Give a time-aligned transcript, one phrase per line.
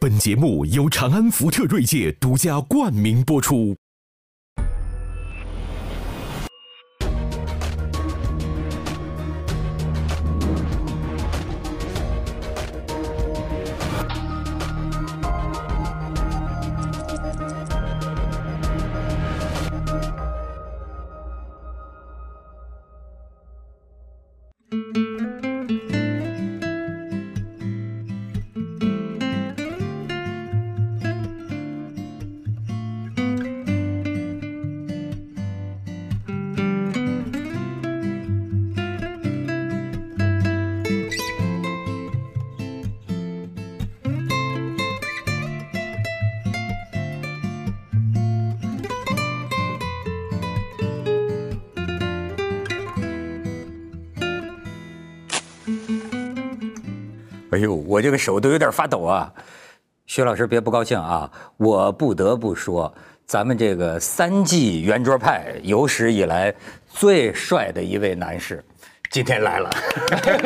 [0.00, 3.79] 本节目由长安福特锐界独家冠名播出。
[57.90, 59.32] 我这个手都有点发抖啊！
[60.06, 62.94] 薛老师别不高兴啊，我不得不说，
[63.26, 66.54] 咱们这个三季圆桌派有史以来
[66.88, 68.64] 最帅的一位男士，
[69.10, 69.68] 今天来了。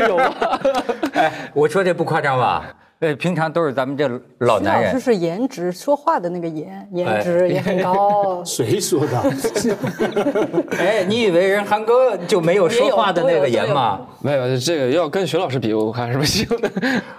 [0.08, 0.34] 有吗？
[1.12, 2.74] 哎，我说这不夸张吧？
[3.00, 5.04] 呃，平常都是咱们这老男人徐老师。
[5.04, 8.42] 是颜值，说话的那个颜，颜值 也很高。
[8.46, 9.22] 谁说的？
[10.78, 14.00] 哎，你以为人韩哥就没有说话的那个颜吗？
[14.20, 16.70] 没有，这个要跟徐老师比，我看是不行的。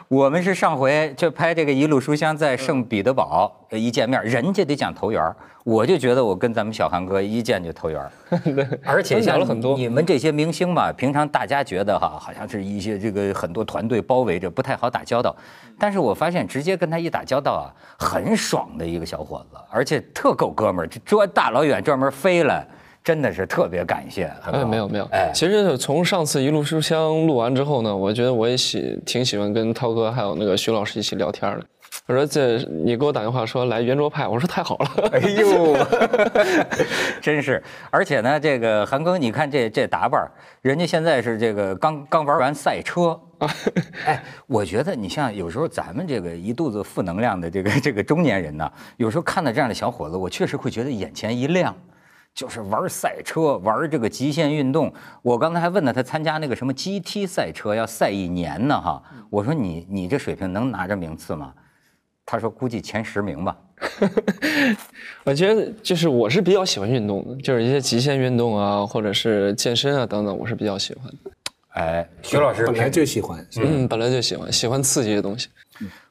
[0.07, 5.35] 我们是上回就拍这个《一路书香》在圣彼得堡，呃一见面，人家得讲投缘儿
[5.65, 8.11] 我就觉得我跟咱们小韩哥一见就投缘儿
[8.85, 15.35] 而且像聊了很多你们这些明星吧，平常大家觉得哈，好像是一些这个很多团队包围着，不太好打交道。
[15.79, 17.65] 但是我发现直接跟他一打交道啊，
[17.97, 22.63] 很爽的一个小伙子，而且特够哥们儿，专大老远专门飞来，
[23.05, 24.25] 真的是特别感谢。
[24.51, 31.65] 哎，没有没有，哎，其实从上次一路书香录完之后呢，我觉得我也喜挺喜欢跟涛哥还有那个徐老师一起聊天的。
[32.07, 35.09] 我说这你给我打电话说来圆桌派，我说太好了。
[35.11, 35.77] 哎呦，
[37.21, 37.61] 真是！
[37.89, 40.27] 而且呢，这个韩庚，你看这这打扮，
[40.61, 43.19] 人家现在是这个刚刚玩完赛车。
[44.05, 51.75] 哎，我觉得你像有时候咱们这个一肚子负能量的这个这个中年人呢，有时候看到这样的小伙子，我确实会觉得眼前一亮。
[52.35, 54.93] 就是玩赛车，玩这个极限运动。
[55.21, 59.01] 我刚才还问了，他参加那个什么 GT 赛车要赛一年呢，哈。
[59.29, 61.53] 我说你你这水平能拿着名次吗？
[62.25, 63.57] 他说估计前十名吧。
[65.23, 71.31] 我觉得就是我是比较喜欢运动的，就是一些极限运动啊，或者是健身啊等等，我是比较喜欢的。
[71.69, 75.47] 哎，徐老师本来就喜欢，嗯，本来就喜欢喜欢刺激的东西。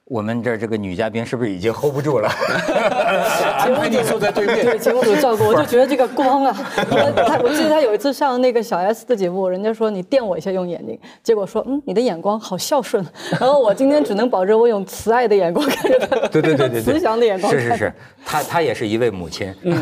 [0.07, 2.29] 我们这儿这个女嘉宾是不是已经 hold 不住了？
[3.59, 6.55] 安排你坐在对面对，节目组照顾，我就觉得这个光啊，
[6.91, 13.03] 我他我记得他有一次上那个小 S 的节目，人家说你电我一下用眼睛，结果说嗯你的眼光好孝顺，
[13.41, 17.93] 然后我今天只能保证我用慈爱的眼光看着他，对对对对对，慈祥的眼光是是是，
[18.27, 19.55] 她她也是一位母亲。
[19.63, 19.75] 嗯，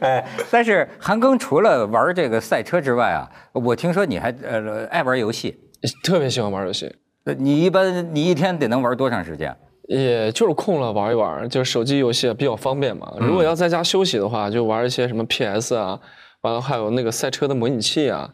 [0.00, 5.60] 哎，但是韩庚除了玩这个赛车之外啊，我听说你还呃爱玩游戏。
[6.04, 6.92] 特别喜欢玩游戏，呃
[7.24, 9.56] 你一般你一天得能玩多长时间？
[9.88, 13.12] 也就是空了玩一玩，就是手机游戏比较方便嘛。
[13.18, 15.98] 如果要在家休息的话，就玩一些什么 PS 啊，
[16.42, 18.30] 完了还有那个赛车的模拟器啊，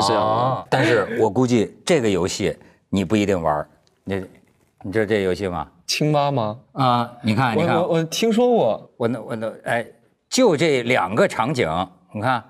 [0.00, 2.56] 是这样但是我估计这个游戏
[2.90, 3.64] 你不一定玩。
[4.02, 4.24] 你
[4.82, 5.68] 你知道这游戏吗？
[5.86, 6.58] 青蛙吗？
[6.72, 9.86] 啊，你看你看我听说过，我那我那哎，
[10.28, 11.68] 就这两个场景，
[12.12, 12.42] 你看，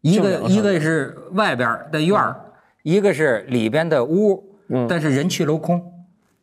[0.00, 2.34] 一个个一个是外边的院儿，
[2.82, 4.86] 一个是里边的屋，嗯。
[4.88, 5.82] 但是人去楼空，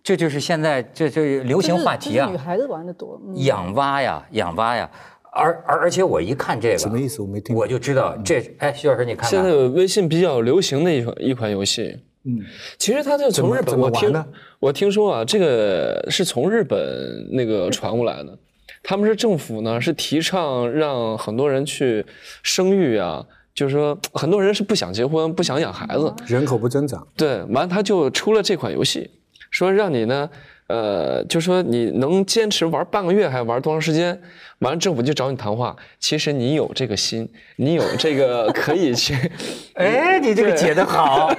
[0.04, 2.30] 这就是现在这这流行话题啊。
[2.30, 3.36] 女，孩子玩的多，嗯。
[3.44, 4.90] 养蛙呀，养蛙呀，
[5.32, 7.22] 而而而且我一看这个什么意思？
[7.22, 7.56] 我没听懂。
[7.56, 11.98] 我就知道这哎，徐老师你看现在有，微信比较流行的一款一款游戏。
[12.28, 12.40] 嗯，
[12.80, 14.26] 其实它就从日本，我听
[14.60, 18.38] 我听说啊，这个是从日本那个传过来的。
[18.82, 22.06] 他们是政府呢，是提倡让很多人去
[22.44, 23.26] 生育啊，
[23.56, 29.10] 就是说很多人是不想结婚、不想养孩子，人口不增长，对，完了他就出了这款游戏，
[29.50, 30.30] 说让你呢，
[30.68, 34.20] 呃，就说你能坚持玩半个月，还玩多长时间？
[34.60, 39.14] 完了政府就找你谈话，其实你有这个心，你有这个可以去，
[39.76, 41.30] 哎，你这个解的好，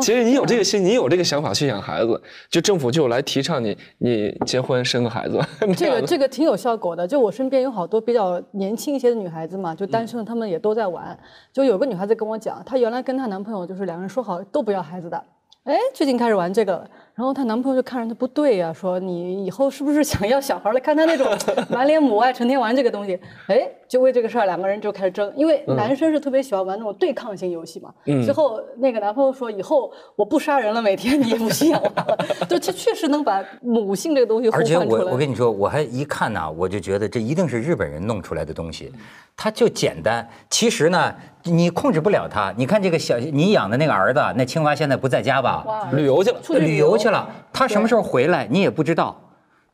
[0.00, 5.38] 其实你有这个心，你有这个想法去养孩子，就政府就来提倡你，你结婚生个孩子。
[5.76, 11.18] 这个这个挺有效果的，就我身边有好多比较年轻一些的女孩子嘛，就单身的，她们也都在玩。
[11.52, 15.22] 就有个女孩子跟我讲，她原来跟她男朋友就是两个人说好都不要孩子的，
[15.64, 16.90] 哎，最近开始玩这个了。
[17.14, 20.80] 然后她男朋友就看着她不对呀、说你以后是不是想要小孩了？
[20.80, 21.26] 看她那种
[21.68, 23.18] 满脸母爱，成天玩这个东西，
[23.48, 27.92] 哎，就为这个事儿两个人就开始争，因为男生是特别喜欢玩那种对抗性游戏嘛。
[28.24, 32.18] 最后那个男朋友说，以后我不杀人了，每天你也不吸氧了，
[32.48, 34.78] 就这确实能把母性这个东西呼而且。
[34.78, 38.90] 我我跟你说，我还一看呐，我就觉得这一定是日本人弄出来的东西，
[39.36, 40.26] 它就简单。
[40.48, 42.52] 其实呢，你控制不了他。
[42.56, 45.64] 你看这个小你养的那个儿子，那青蛙现在不在家吧？
[45.66, 46.40] 哇旅游去了。
[46.42, 49.18] 出去旅游去了，他什么时候回来你也不知道。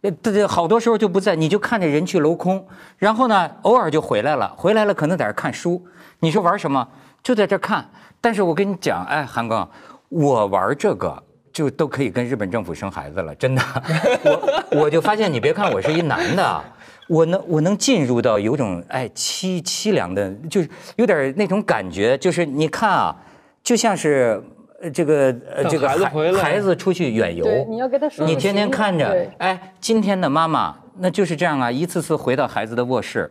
[0.00, 2.64] 呃，对对，好多时候就不在，你就看着人去楼空，
[2.98, 5.84] 然后呢，偶尔就回来了，回来了可能在这看书。
[6.20, 6.86] 你说玩什么？
[7.22, 7.84] 就在这看。
[8.20, 9.66] 但是我跟你讲，哎，韩庚，
[10.08, 11.20] 我玩这个
[11.52, 13.62] 就都可以跟日本政府生孩子了，真的。
[14.70, 16.64] 我我就发现，你别看我是一男的，
[17.08, 23.16] 我能我能进入到有种哎凄凄凉的，就是有点那种感觉，就是你看啊，
[23.62, 24.42] 就像是。
[24.80, 33.28] 呃，这个呃，这个孩子回来孩子出去远游，你要跟他说你天天看着，哎，今天的妈妈那就是这样啊，一次次回到孩子的卧室，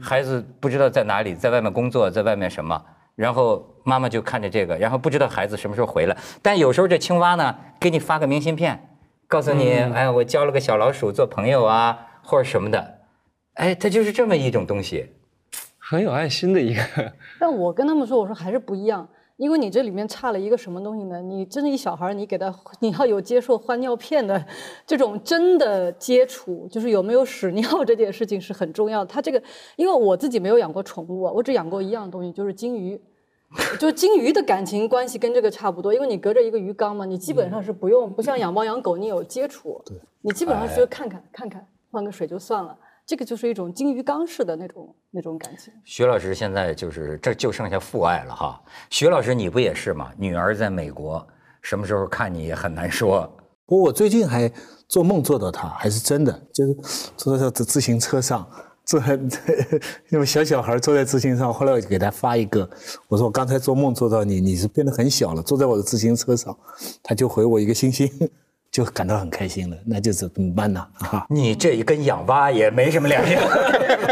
[0.00, 2.80] 孩子不知道在哪里，在外面工作，在外面什么，
[3.16, 6.16] 然后妈妈就看着这个，然后不知道孩子什么时候回来。
[6.40, 8.80] 但有时候这青蛙呢，给你发个明信片，
[9.26, 12.95] 告诉你，哎，我交了个小老鼠做朋友啊，或者什么的，
[13.56, 15.06] 哎，它就是这么一种东西。
[15.78, 16.82] 很有爱心的一个，
[17.38, 21.22] 但我跟他们说，我说还是不一样，因为你这里面差了一个什么东西呢？
[21.22, 24.44] 你真的一小孩儿，你给他你要有接受换尿片的
[24.84, 29.06] 这种真的接触，就是有没有屎尿这件事情是很重要的。
[29.06, 29.40] 他这个，
[29.76, 33.00] 因为我自己没有养过宠物啊，我只养过一样东西，就是金鱼。
[33.78, 39.80] 就金鱼的感情关系跟这个差不多，因为你隔着一个鱼缸嘛，你基本上是不用，不像养猫养狗，你有接触，
[40.22, 42.76] 你基本上是看看看看，换个水就算了。
[43.06, 45.72] 这个就是一种金鱼缸式的那种那种感情。
[45.84, 48.60] 徐老师现在就是这就剩下父爱了哈。
[48.90, 50.10] 徐老师你不也是吗？
[50.18, 51.24] 女儿在美国，
[51.62, 53.30] 什么时候看你也很难说。
[53.64, 54.50] 不过我最近还
[54.88, 56.76] 做梦做到她，还是真的，就是
[57.16, 58.44] 坐在自自行车上，
[58.84, 59.16] 坐在
[60.10, 62.68] 那种小小孩坐在自行车上，后来我就给他发一个，
[63.06, 66.56] 我说我刚才做梦做到你，你是变得很小了，坐在我的自行车上，
[67.04, 68.08] 他就回我一个星星，
[68.76, 70.86] 就感到很开心了，那就是怎么办呢？
[70.98, 73.42] 啊，你这跟养蛙也没什么两样。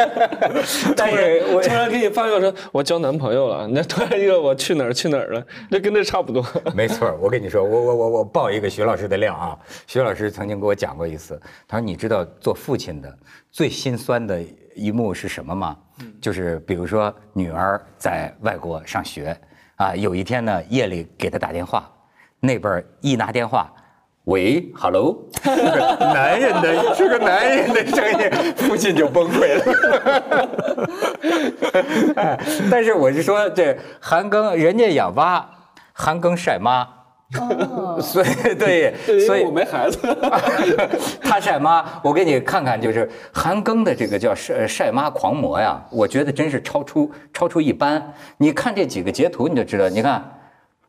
[0.97, 6.43] 但是我突然给你发个说，我交男朋友了，那突然一个我去哪儿去哪儿了，那跟这差不多。
[6.75, 9.59] 没错，我跟你说，我我我我爆一个徐老师的料啊。
[9.87, 11.39] 徐老师曾经给我讲过一次，
[11.69, 13.19] 他说：“你知道做父亲的
[13.51, 14.43] 最心酸的
[14.75, 15.77] 一幕是什么吗？
[16.23, 19.39] 就是比如说女儿在外国上学，
[19.77, 21.87] 啊，有一天呢夜里给他打电话，
[22.41, 23.71] 那边一拿电话。”
[24.25, 25.23] 喂，hello，
[26.01, 29.63] 男人的是个男人的声音，父亲就崩溃了。
[32.17, 32.41] 哎
[32.71, 35.47] 但是我是说，这韩庚人家养蛙，
[35.93, 36.89] 韩庚晒妈，
[38.01, 38.95] 所以对，
[39.27, 39.99] 所以我没孩子，
[41.21, 48.15] 他晒妈，我给你看看，就是韩庚的这个叫晒晒妈狂魔呀，我觉得真是超出超出一般。
[48.39, 50.25] 你看这几个截图你就知道，你看，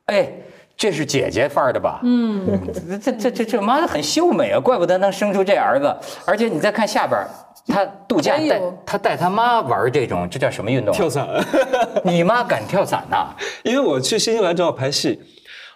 [0.06, 0.32] 哎。
[0.78, 2.02] 这是姐姐范儿的吧？
[2.04, 2.60] 嗯，
[3.02, 5.96] 这这这这妈的很秀美啊，怪不得能生出这儿子。
[6.26, 7.30] 而且你再看下边儿，
[7.68, 10.94] 他度假带他带他妈玩这种，这叫什么运动？
[10.94, 11.28] 跳伞。
[12.04, 13.34] 你妈敢跳伞呐？
[13.64, 15.22] 因为我去新西兰正好拍戏，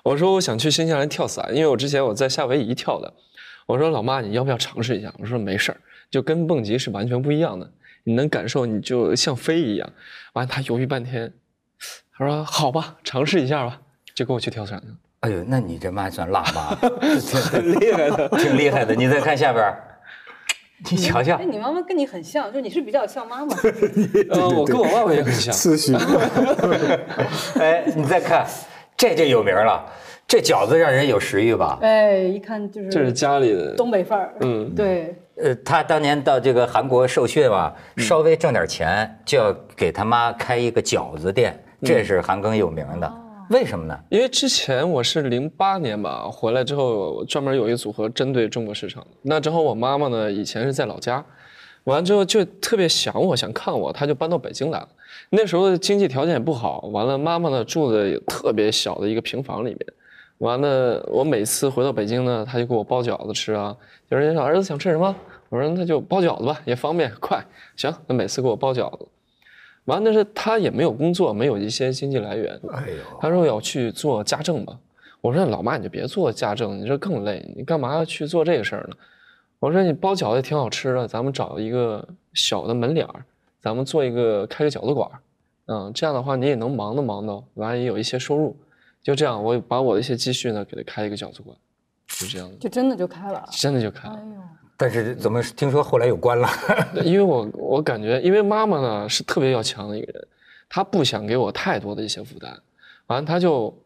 [0.03, 3.13] 我说我想去新西兰跳伞，因为我之前我在夏威夷跳的。
[3.65, 5.13] 我说老妈，你要不要尝试一下？
[5.19, 5.77] 我说没事儿，
[6.11, 7.71] 就跟蹦极是完全不一样的，
[8.03, 9.89] 你能感受你就像飞一样。
[10.33, 11.31] 完，他犹豫半天，
[12.17, 13.79] 他说好吧，尝试一下吧，
[14.19, 14.93] 就给我去跳伞去了。
[15.21, 16.75] 哎呦，那你这妈算辣妈，
[17.15, 18.27] 挺厉害的。
[18.37, 18.93] 挺厉害的。
[18.93, 19.81] 你再看下边儿，
[20.91, 23.55] 你瞧瞧哎，，你妈妈跟你很像，就你是比较像妈妈。
[24.31, 25.53] 呃， 我跟我爸爸也很像。
[25.53, 25.95] 次序。
[27.61, 28.45] 哎，你再看，
[28.97, 29.85] 这就有名了。
[30.27, 31.79] 这饺子让人有食欲吧？
[31.81, 34.33] 哎，一看就是这是家里的，东北范儿。
[34.41, 43.13] 嗯对，呃，他当年到这个韩国受训嘛，稍微挣点钱，就要给他妈开一个饺子店，这是韩庚有名的。
[43.49, 43.99] 为什么呢？
[44.09, 49.05] 因为之前我是零八年吧回来之后，专门有一组合针对中国市场。
[49.23, 51.25] 那正好我妈妈呢，以前是在老家，
[51.85, 54.87] 完了之后就特别想我，想看我，她就搬到北京来了。
[55.31, 59.79] 那时候经济条件也不好，完了妈妈呢住的特别小的一个平房里面。
[60.37, 63.75] 完了，我每次回到北京呢，她就给我包饺子吃啊。
[64.09, 65.15] 有人说儿子想吃什么，
[65.49, 67.43] 我说那就包饺子吧，也方便快。
[67.75, 69.07] 行，那每次给我包饺子。
[69.89, 72.53] 完了，但是他也没有工作，没有一些经济来源。
[72.71, 74.79] 哎呦，他说要去做家政吧，
[75.19, 78.95] 我说老妈你就别做家政，你这更累，你干嘛要去做这个事儿呢？
[79.59, 83.25] 我说你包饺子也挺好吃的，咱们找一个小的门脸儿，
[83.59, 85.19] 咱们做一个开个饺子馆儿，
[85.65, 88.55] 嗯，这样的话你也能忙的忙的，完了也有一些收入，
[89.03, 91.55] 就这样，我把我的一些积蓄呢给他开一个饺子馆。
[92.07, 93.47] 就这样子，就真的就开了。
[93.51, 94.15] 真的就开了。
[94.15, 94.41] 哎呦，
[94.81, 96.47] 但是怎么听说后来有关了？
[97.03, 100.27] 因为我我感觉，因为妈妈呢是特别要强的一个人，
[100.69, 102.57] 她不想给我太多的一些负担，
[103.07, 103.77] 完了她就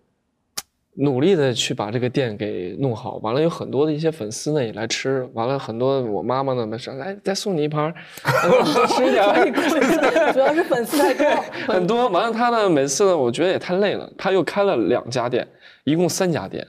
[0.97, 7.95] 努力的去把这个店给弄好，完了有很多的一些粉丝呢也来吃，完了很多我妈妈呢没事来再送你一盘儿，
[8.47, 9.51] 多吃一点儿。
[10.31, 11.43] 主要是粉丝太多。
[11.67, 12.07] 很多。
[12.09, 15.47] 完了，她呢，每次呢，我觉得也太累了，她又开了两家店，
[15.85, 16.67] 一共三家店。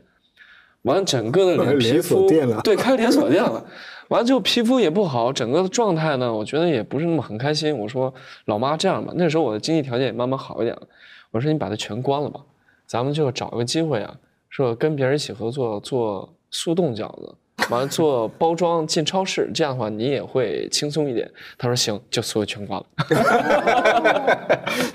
[0.85, 3.63] 完了，整个的脸皮连锁肤店了对，开连锁店了。
[4.09, 7.77] 完了之后皮肤也不好，整个的状态呢，我觉得也不是那么很开心。
[7.77, 8.13] 我说
[8.45, 10.83] 老妈这样吧，那时候我的经济条件也慢慢好一点了。
[11.31, 12.41] 我说你把它全关了吧，
[12.87, 14.17] 咱们就找个机会啊，
[14.49, 17.35] 说跟别人一起合作做速冻饺子，
[17.71, 21.31] 完了做包装进超市，这样的话你也会轻松一点。
[21.57, 22.87] 他说行，就所有全挂了。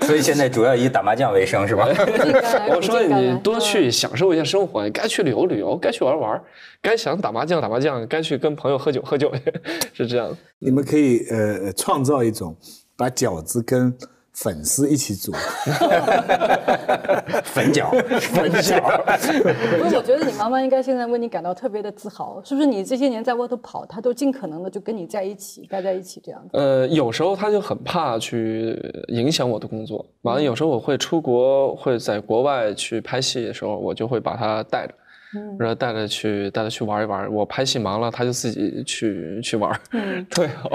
[0.02, 1.86] 所以现在主要以打麻将为生是吧？
[2.68, 6.40] 我说你多去享受一下生活，你该去旅游旅游，该去玩玩，
[6.80, 9.32] 该想打麻将打麻将，该去跟朋友喝酒喝酒，
[9.92, 10.36] 是这样。
[10.58, 12.56] 你们可以呃创造一种
[12.96, 13.92] 把饺子跟
[14.32, 15.32] 粉丝一起煮，
[17.44, 18.80] 粉饺， 粉饺。
[19.82, 22.66] 不是，我觉得你妈妈应该现在为你感到特别的自豪，是不是？
[22.66, 26.48] 你这些年在外头跑，她都尽可能的就跟你在一起，待在一起这样子。
[26.52, 34.94] 呃，有时候她就很怕去影响我的工作，完了有时候我会出国，会在国外去拍戏的时候，我就会把她带着。
[35.58, 37.32] 让他带着去，带他去玩一玩。
[37.32, 39.80] 我拍戏忙了，他就自己去去玩。
[39.92, 40.70] 嗯，特别好。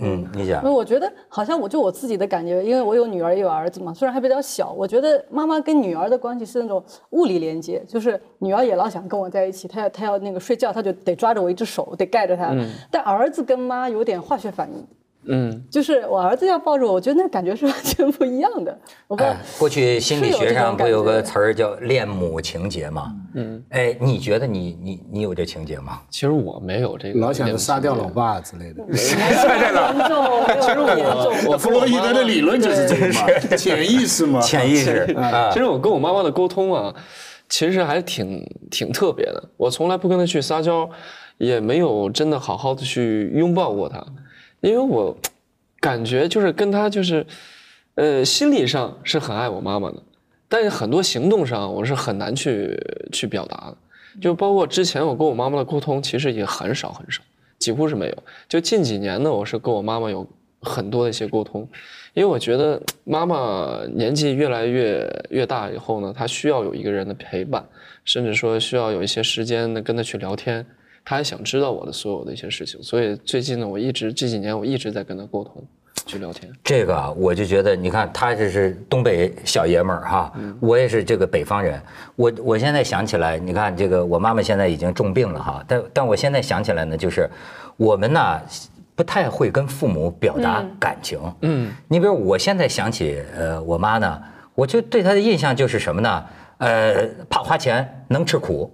[0.00, 0.62] 嗯，你讲。
[0.64, 12.54] 我觉得好像我就我自己的感觉，因为我有女儿也有儿子嘛，虽然还比较小，我觉得妈妈跟女儿的关系是那种物理连接，就是女儿也老想跟我在一起，她要她要那个睡觉，她就得抓着我一只手，得盖着她。
[12.90, 14.86] 但儿子跟妈有点化学反应，
[15.26, 18.76] 嗯，就是我儿子要抱着我，我觉得那感觉是完全不一样的。
[19.06, 23.14] 我哎，过去心理学上不有个词儿叫恋母情节吗？
[23.34, 26.00] 嗯，哎，你觉得你你你有这情节吗？
[26.10, 28.82] 其实我没有这个老想着杀掉老爸之类的。
[28.92, 31.52] 严重，没有那么严重。
[31.52, 34.40] 我弗洛伊德的理论就是这个嘛，潜意识嘛。
[34.40, 36.92] 潜意识啊其，实我跟我妈妈的沟通啊，
[37.48, 39.42] 其实还挺挺特别的。
[39.56, 40.88] 我从来不跟她去撒娇，
[41.38, 44.04] 也没有真的好好的去拥抱过她，
[44.62, 45.14] 因为我
[45.80, 47.26] 感觉就是跟她就是，
[47.96, 50.02] 呃，心理上是很爱我妈妈的，
[50.48, 52.78] 但是很多行动上我是很难去
[53.12, 53.76] 去表达的。
[54.20, 57.20] 就包括之前我跟我妈妈的沟通，其实也很少很少，
[57.58, 58.22] 几乎是没有。
[58.48, 60.24] 就近几年呢，我是跟我妈妈有
[60.60, 61.68] 很多的一些沟通，
[62.14, 67.66] 因为我觉得妈妈年纪越来越越大以后呢，她需要有一个人的陪伴，
[68.04, 70.64] 甚至说需要有一些时间呢跟她去聊天。
[71.04, 75.62] 她还想知道我的所有的一些事情，所以最近呢，我一直这几年我一直在跟他沟通，
[76.06, 76.50] 去聊天。
[76.62, 81.80] 这个啊，我就觉得，你看他这是东北小爷们儿哈，我也是这个北方人。
[82.14, 87.28] 我我现在想起来，你看这个，我妈妈现在已经重病了哈，但但我现在想起来呢，就是
[87.76, 88.40] 我们呢
[88.94, 91.18] 不太会跟父母表达感情。
[91.40, 94.22] 嗯，你比如我现在想起呃我妈呢，
[94.54, 96.24] 我就对她的印象就是什么呢？
[96.58, 98.72] 呃，怕花钱，能吃苦。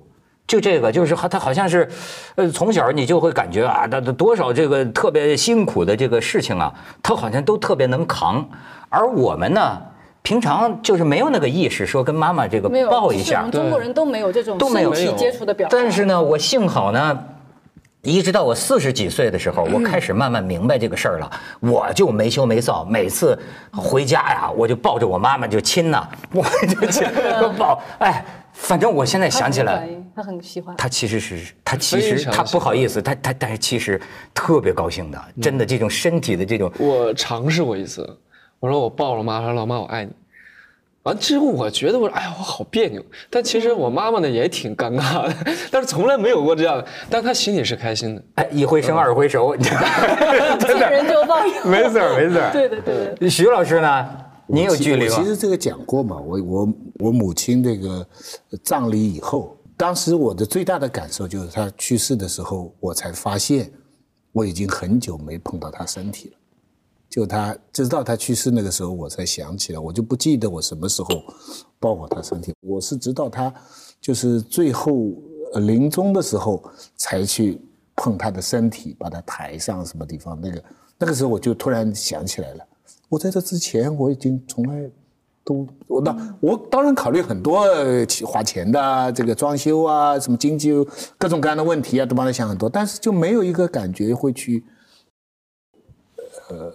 [0.48, 1.88] 就这个，就是好，他好像是，
[2.34, 8.44] 呃，从小你就会感觉啊，他多少这个特别辛苦的这个事情啊，他好像都特别能扛。
[8.88, 9.78] 而我们呢，
[10.22, 15.76] 平常就是没有那个意识，说跟妈妈这个，抱一下就是我们，中国人都没有这种都没有身体接触的表达。
[15.78, 17.24] 但是呢，我幸好呢。
[18.02, 21.28] 一直到我四十几岁的时候，我开始慢慢明白这个事儿了。
[21.58, 23.36] 我就没羞没臊，每次
[23.72, 27.04] 回家呀，我就抱着我妈妈就亲呐，我就亲
[27.58, 27.82] 抱。
[27.98, 29.86] 哎，反正我现在想起来
[30.18, 30.76] 他很喜欢。
[30.76, 34.00] 他其实是他其实他不好意思，他他但是其实
[34.34, 38.04] 特别高兴的，真的这种身体的这种，我尝试过一次，
[38.58, 40.10] 我说我抱了妈，说老妈我爱你。
[41.04, 43.00] 完之后，我觉得我说哎呀，我好别扭。
[43.30, 45.34] 但其实我妈妈呢也挺尴尬的，
[45.70, 48.22] 但是从来没有过这样的，但她心里是开心的。
[48.34, 49.86] 哎，一回生二回熟， 你知道吗
[50.66, 51.40] 见人就抱。
[51.64, 52.40] 没错没错。
[52.52, 53.30] 对对对对。
[53.30, 54.08] 徐老师呢？
[54.50, 55.24] 你有距离吗其？
[55.26, 56.68] 实这个讲过嘛，我我
[57.00, 58.06] 我母亲这个
[58.64, 63.72] 葬礼以后，当时我的最大的感受就是他去世的时候，我才发现
[64.32, 66.34] 我已经很久没碰到他身体了。
[67.08, 71.22] 就他直到他去世那个时候，我才想起来，我就不记得我什么时候
[71.78, 72.52] 抱过他身体。
[72.60, 73.54] 我是直到他
[74.00, 75.14] 就是最后
[75.60, 76.62] 临终的时候
[76.96, 77.60] 才去
[77.94, 80.38] 碰他的身体，把他抬上什么地方。
[80.40, 80.64] 那个
[80.98, 82.66] 那个时候我就突然想起来了，
[83.08, 84.90] 我在这之前我已经从来
[85.48, 87.64] 都我那我当然考虑很多
[88.26, 90.70] 花钱的这个装修啊，什么经济
[91.16, 94.62] 各种各样的问题啊，都帮他想很多，但是就没有一个感觉会去，
[96.50, 96.70] 呃，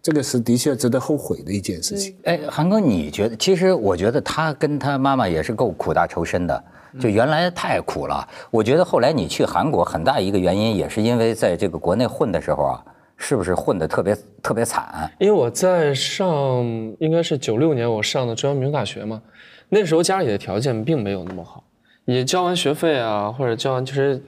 [0.00, 2.14] 这个是的确值得后悔的一件事情。
[2.22, 3.34] 哎，韩哥，你觉得？
[3.34, 6.64] 其实我觉得他跟他妈妈也是够苦大仇深的。
[7.00, 8.24] 就原来太苦了。
[8.52, 12.84] 我觉得后来你去韩国，很大一个原因也是因为在这个国内混的时候啊，
[13.26, 15.10] 是不是混得特别特别惨？
[15.18, 16.62] 因为我在上
[16.98, 19.22] 应该是九六年我上的中央民族大学嘛，
[19.70, 21.64] 那时候家里的条件并没有那么好，
[22.04, 24.22] 你交完学费啊或者交完就是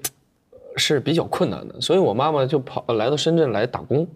[0.77, 4.09] 是比较困难的，所以我妈妈就跑来到深圳来打工。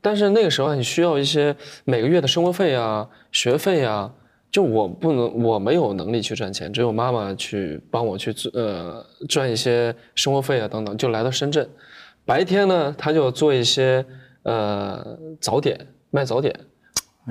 [0.00, 4.12] 但是那个时候你需要一些每个月的生活费啊、学费啊，
[4.50, 11.68] 就我不能，我没有能力去赚钱，只有妈妈去帮我去呃赚一些生活费啊等等，就来到深圳。
[12.28, 14.04] 白天呢，他就做一些
[14.42, 15.80] 呃早点
[16.10, 16.54] 卖早点，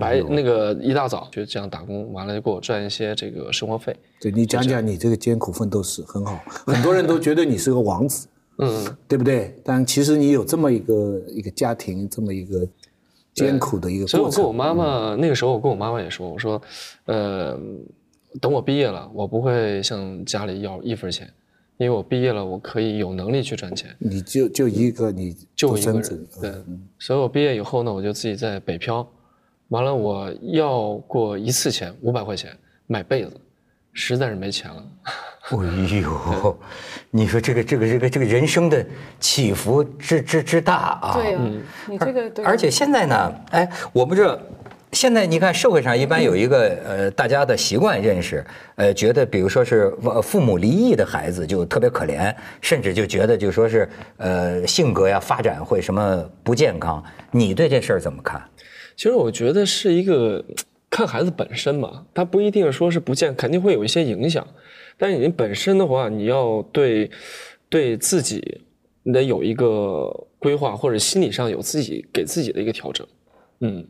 [0.01, 3.95] 白那个一大早就这样打工，完了就给我赚一些这个生活费。
[4.19, 8.27] 对你讲讲你这个艰苦奋斗史很好，很多人都觉得你是个王子。
[8.59, 9.55] 嗯，对不对？
[9.63, 12.67] 但其实你有这么一个一个家庭，这么一个
[13.35, 14.07] 艰苦的一个。
[14.07, 16.59] 所以我跟我妈妈那个时候，我跟我妈妈也说，我说，
[17.05, 17.55] 呃，
[18.41, 21.31] 等我毕业了，我不会向家里要一分钱，
[21.77, 23.95] 因为我毕业了，我可以有能力去赚钱。
[23.99, 26.51] 你就就一个你就一个人，对。
[26.99, 29.07] 所以我毕业以后呢，我就自己在北漂，
[29.69, 32.51] 完了我要过一次钱五百块钱
[32.87, 33.31] 买被子，
[33.93, 34.83] 实在是没钱了。
[35.49, 35.57] 哎
[36.01, 36.57] 呦，
[37.09, 38.85] 你说这个这个这个这个人生的
[39.19, 41.13] 起伏之之之大啊！
[41.13, 41.39] 对呀，
[41.87, 44.37] 你这个而且现在呢，哎，我不知道，
[44.93, 48.43] 现在你看社会上一般有一个呃，大家的习惯认识，
[48.75, 57.03] 呃，觉得比如说是父母离异的孩子就特别可怜，甚至就觉得就说是呃性格呀发展会什么不健康。
[57.31, 58.41] 你对这事儿怎么看？
[58.95, 60.43] 其实我觉得是一个
[60.89, 64.47] 看孩子本身嘛，他不一定说是不健，肯定会有一些影响。
[64.97, 67.11] 但是你本身的话，你要对
[67.69, 68.61] 对自己，
[69.03, 73.05] 你得有一个规划，或者心理上有自己给自己的一个调整。
[73.59, 73.85] 嗯，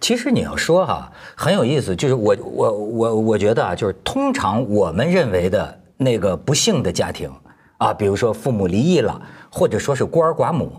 [0.00, 7.30] 其实你要说哈，很有意思，就是我我我我觉得啊，就是通常我们认为的那个不幸的家庭
[7.78, 9.20] 啊，比如说父母离异了，
[9.50, 10.70] 或者说是孤儿寡母，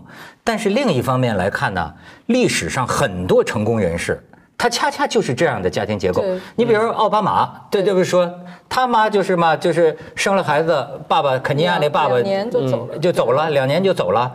[0.44, 1.92] 但是另一方面来看呢，
[2.26, 4.22] 历史上很多成功人士。
[4.58, 6.22] 他恰恰就是这样的家庭结构。
[6.54, 8.04] 你比如说奥巴马，对对不？
[8.04, 8.32] 说
[8.68, 14.32] 他妈就是嘛，就是生了孩子，爸爸肯尼亚那爸爸就走了，就走了，两年就走了。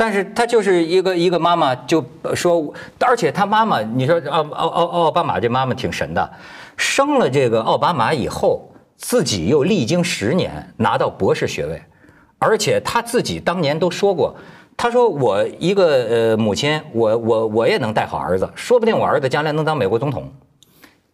[0.00, 2.02] 但是他就是一个一个妈妈，就
[2.34, 6.30] 说，而且他妈妈，你说奥奥奥奥巴马这妈妈挺神的，
[6.74, 11.82] 生了这个奥巴马以后，自己又历经十年拿到博士学位，
[12.38, 14.34] 而且他自己当年都说过。
[14.74, 20.32] 他说：“我一个呃母亲，我我我也能带好儿子，说不定我儿子将来能当美国总统，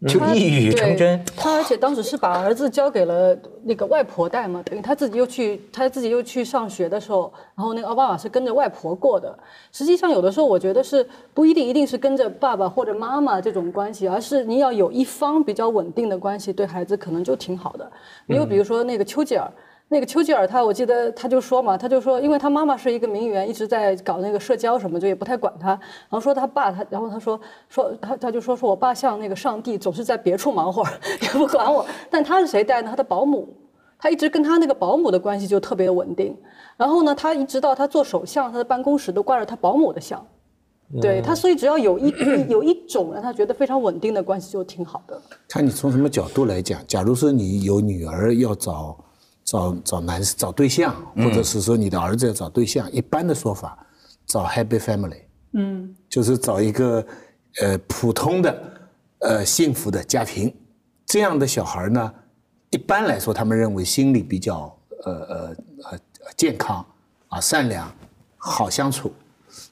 [0.07, 1.25] 就一语成真。
[1.37, 9.37] 他而且当时是把儿子交给了那个外婆带嘛，等于他自己又去他自己又去上学的时候，然后那个奥巴马是跟着外婆过的。
[9.73, 17.91] 实际上有的时候我觉得是不一定一定是跟着爸爸或者妈妈这种关系，而是你要有一方比较稳定的关系，对孩子可能就挺好的。
[18.27, 19.51] 你又比如说那个丘吉尔。”
[19.89, 25.69] 那个丘吉尔，他我记得他就说嘛，他就说，因为他妈妈是一个名媛，一直在搞那个社交什么，就也不太管他。
[25.69, 30.83] 然后说他爸，他然后他说说他他就说说我爸像那个上帝，总是在别处忙活，
[31.23, 31.87] 也不管我。
[32.11, 32.91] 但他是谁带呢？
[32.91, 33.49] 他的保姆，
[33.97, 36.37] 他一直跟他那个保姆的关系就特别的稳定。
[36.77, 40.21] 然后呢，他一直到他做首相，他的办公室都挂着他保姆的像。
[41.01, 42.13] 对他，所以只要有一
[42.49, 45.23] 有一种让他觉得非常稳定的关系，就挺好的。
[45.49, 48.97] 看你从什么角度来讲，假如说你有女儿要找。
[49.47, 53.79] 找找男找对象，或者是说你的儿子要找对象，一般的说法，
[54.27, 57.07] 找 happy family，嗯，就是找一个
[57.61, 58.73] 呃普通的
[59.21, 60.53] 呃幸福的家庭，
[61.07, 62.13] 这样的小孩呢，
[62.71, 65.57] 一般来说他们认为心理比较呃呃
[65.93, 65.99] 呃
[66.37, 66.85] 健康
[67.29, 67.89] 啊善良
[68.37, 69.13] 好相处，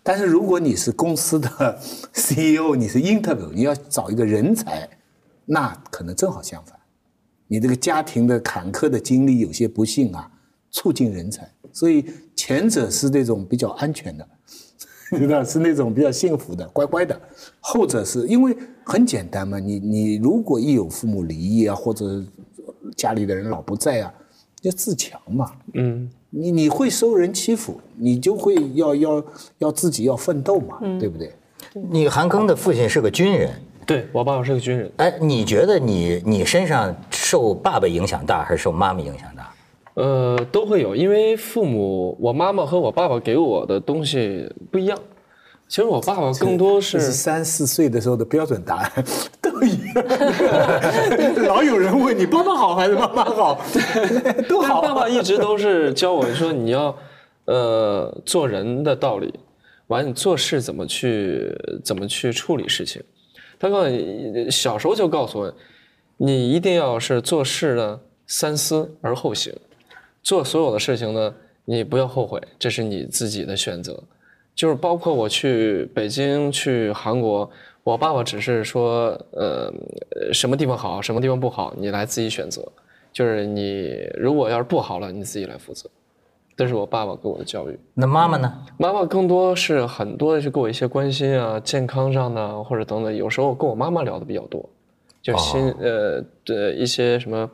[0.04, 1.80] 但是如果你是公司的
[2.14, 4.88] CEO，你是 interview，你要找一个人才，
[5.44, 6.73] 那可能正好相反。
[7.46, 10.30] 你这个家庭的坎坷的经历有些不幸啊，
[10.70, 12.04] 促进人才，所以
[12.34, 14.26] 前者是那种比较安全的，
[15.16, 17.14] 知道是那种比较幸福的、乖乖的；
[17.60, 22.24] 后者是因为很简单嘛，你你如果一有父母离异啊，或者
[22.96, 24.12] 家里的人老不在啊，
[24.62, 29.24] 要自强嘛，嗯，你你会受人欺负，你就会要要
[29.58, 31.32] 要自己要奋斗嘛，对不对？
[31.90, 33.50] 你韩庚的父亲是个军人。
[33.86, 34.90] 对我爸爸是个军人。
[34.96, 36.94] 哎，你觉得你你身上
[37.34, 39.52] 受爸爸影响大还是受妈妈影响大？
[39.94, 44.96] 呃，都会有，因为父母，我妈妈和我爸爸给我的东西不一样。
[45.66, 49.04] 其实我爸爸更多是三四岁的时候的标准答案
[49.42, 49.94] 都一样。
[51.48, 53.60] 老有人问你爸爸好还是妈妈好？
[54.48, 54.80] 都好。
[54.80, 56.96] 爸爸一直都是教我说你要
[57.46, 59.34] 呃做人的道理，
[59.88, 63.02] 完你做事怎么去怎么去处理事情。
[63.58, 65.52] 他告诉你，小时候就告诉我，
[66.16, 69.52] 你一定要是做事呢，三思而后行。
[70.22, 74.02] 做所有的事情呢，你不要后悔，这是你自己的选择。
[74.54, 77.50] 就是包括我去北京、去韩国，
[77.82, 79.72] 我爸爸只是说，呃，
[80.32, 82.64] 什么地方好，什么地方不好，你来自己选择。
[83.12, 85.90] 就是你如果要是不好了，你自己来负责。
[86.56, 87.76] 这是我爸爸给我的教育。
[87.94, 88.64] 那妈妈呢？
[88.78, 93.14] 妈妈更多是很多的是给我一些关心啊，健康上的或者等等。
[93.14, 94.64] 有时候跟我妈妈聊的比较多，
[95.24, 97.50] 就心、呃的一些什么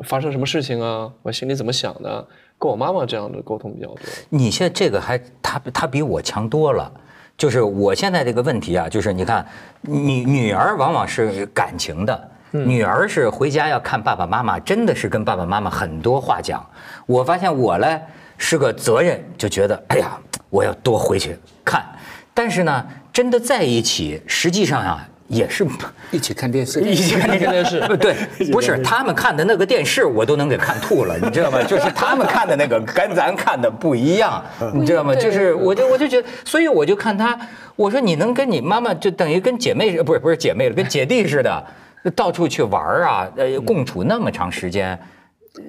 [0.00, 2.26] 发生什么事情啊，我心里怎么想的，
[2.58, 3.98] 跟我妈妈这样的沟通比较多。
[4.30, 6.90] 你现在这个还他他比我强多了。
[7.36, 9.44] 就是我现在这个问题啊，就是你看，
[9.80, 16.64] 女女儿往往是感情的，女儿是回家要看爸爸妈妈，真的是跟爸爸妈妈很多话讲。
[17.06, 18.00] 我发现我呢
[18.36, 20.16] 是个责任，就觉得哎呀，
[20.50, 21.84] 我要多回去看。
[22.34, 25.66] 但是呢，真的在一起，实际上啊也是
[26.10, 28.14] 一起看电视，一起看电视， 对，
[28.52, 31.60] 不是他们看的那个电视，我都能给看吐了，你知道吗？
[31.64, 35.14] 就是他们看的那个跟咱看的不一样，你知道吗？
[35.14, 37.38] 就是我就我就觉得，所以我就看他，
[37.76, 41.64] 我说你能跟你妈妈就等于跟姐妹，不是不是姐妹了，跟姐弟似的，
[42.14, 44.98] 到处去玩儿啊，呃，共处那么长时间，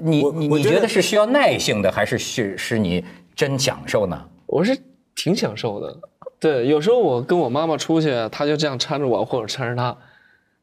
[0.01, 4.21] 你你你觉得是需要耐性的，还是是是你真享受呢？
[4.45, 4.77] 我是
[5.15, 5.97] 挺享受的。
[6.43, 9.95] 对，有时候我跟我妈妈出去，她就这样搀着我，或者搀着她，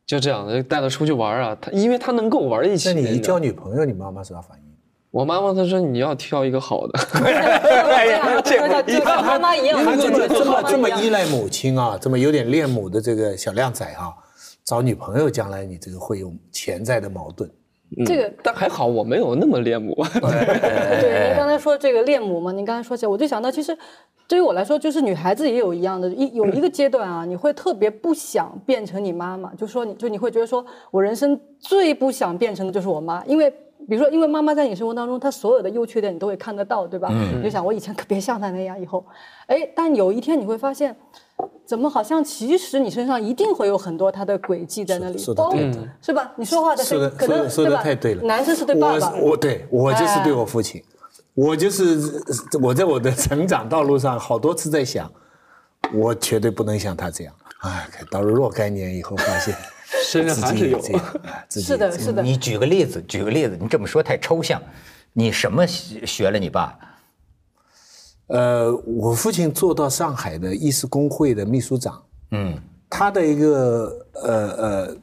[0.04, 1.56] 就这样的带她出去玩啊。
[1.58, 2.92] 她因为她能跟我玩一起。
[2.92, 4.64] 那你一交女朋友，你妈妈啥反应？
[5.10, 7.00] 我妈妈她说你要挑一个好的。
[7.24, 14.12] 哎呀，就像就像妈妈一样，他这么这么这么依赖母亲啊，这么有点恋母的这个小靓仔啊，
[14.66, 17.50] 找女朋友将来你这个会有潜在的矛盾。
[18.06, 19.94] 这个但还好我没有那么恋母。
[20.20, 23.76] 对，您刚才说这个恋母嘛，您刚才说起来，我就想到，其实
[24.28, 33.52] 对于我来说，就是女孩子也有一样的，一有一个阶段啊，你会特别不想变成你妈妈，就说你就你会觉得说我人生最不想变成的就是我妈，因为。
[33.88, 37.08] 比如说，因为妈妈在你生活当中，她所有的优缺点你都会看得到，对吧？
[37.34, 39.04] 你就想，我以前可别像她那样，以后，
[39.46, 40.94] 哎，但有一天你会发现，
[41.64, 45.32] 怎么好像其实你身上一定会有很多他的轨迹在那里，是
[46.12, 46.32] 吧？
[46.36, 47.82] 你说话的时候可能说的说对吧？
[47.82, 48.22] 太对了。
[48.22, 50.82] 男生是对爸爸，我我对我就是哎对我父亲，
[51.34, 52.22] 我就是
[52.60, 55.10] 我在我的成长道路上好多次在想，
[55.92, 57.34] 我绝对不能像他这样。
[57.60, 59.54] 哎，到了若干年以后，发现
[60.04, 60.80] 身上还是有。
[61.50, 62.22] 是的，是的。
[62.22, 64.60] 你举个例子，举个例子，你这么说太抽象。
[65.12, 66.72] 你什么学学了你爸？
[68.30, 72.56] 呃，我父亲做到上海的医师工会的秘书长，嗯，
[72.88, 74.96] 他的一个呃呃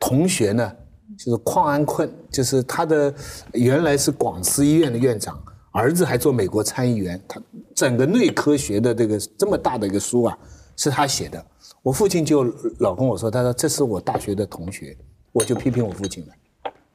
[0.00, 0.72] 同学呢，
[1.16, 3.14] 就是邝安坤，就是他的
[3.52, 5.40] 原来是广慈医院的院长，
[5.70, 7.40] 儿子还做美国参议员，他
[7.72, 10.36] 整个内科学的这个这么大的一个书啊，
[10.76, 11.44] 是他写的。
[11.84, 12.44] 我父亲就
[12.80, 14.96] 老跟我说，他说这是我大学的同学，
[15.30, 16.32] 我就批评我父亲了，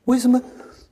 [0.03, 0.41] 为什么？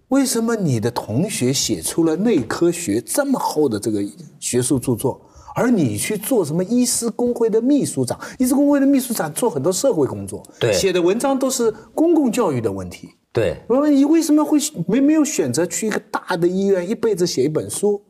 [0.09, 4.03] 为什么你的同学写出了内科学这么厚的这个
[4.39, 5.19] 学术著作，
[5.55, 8.19] 而你去做什么医师工会的秘书长？
[8.37, 13.09] 医师工会的秘书长做很多社会工作，对写的文章都是公共教育的问题。
[13.33, 18.01] 对，我说你为什么会没没有选择去一个大的医院，一辈子写一本书？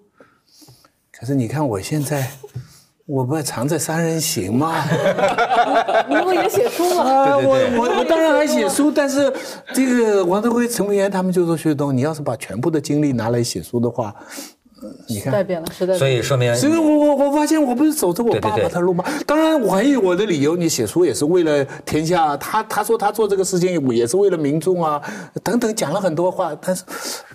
[1.12, 2.30] 可是你看我现在，
[3.08, 4.84] 我不藏在三人行吗？
[6.10, 7.04] 你不也写书吗？
[7.04, 9.32] 啊，我我我当然还写书，但是
[9.74, 14.24] 这个王德辉、陈文元他们就说薛东，你要是把全部的精力拿来写书的话，呃
[15.08, 15.26] 你看。
[15.26, 15.98] 时代变了，时代。
[15.98, 19.04] 所以说明所以我我我发现我不是走着我爸爸的路吗？
[19.26, 25.02] 当然我还有我的理由，你写书也是为了天下，他他说他做这个事情也是为了民众啊，
[25.44, 26.84] 等等讲了很多话，但是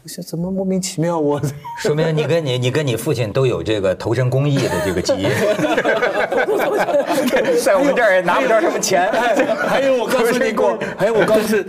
[0.03, 1.41] 我想怎么莫名其妙我。
[1.79, 5.31] 说明你跟你你跟你父亲都有这个投身公益的这个基因，
[7.63, 9.11] 在我们这儿也拿不着什么钱。
[9.13, 11.65] 还有我告诉你过，还有我告诉你，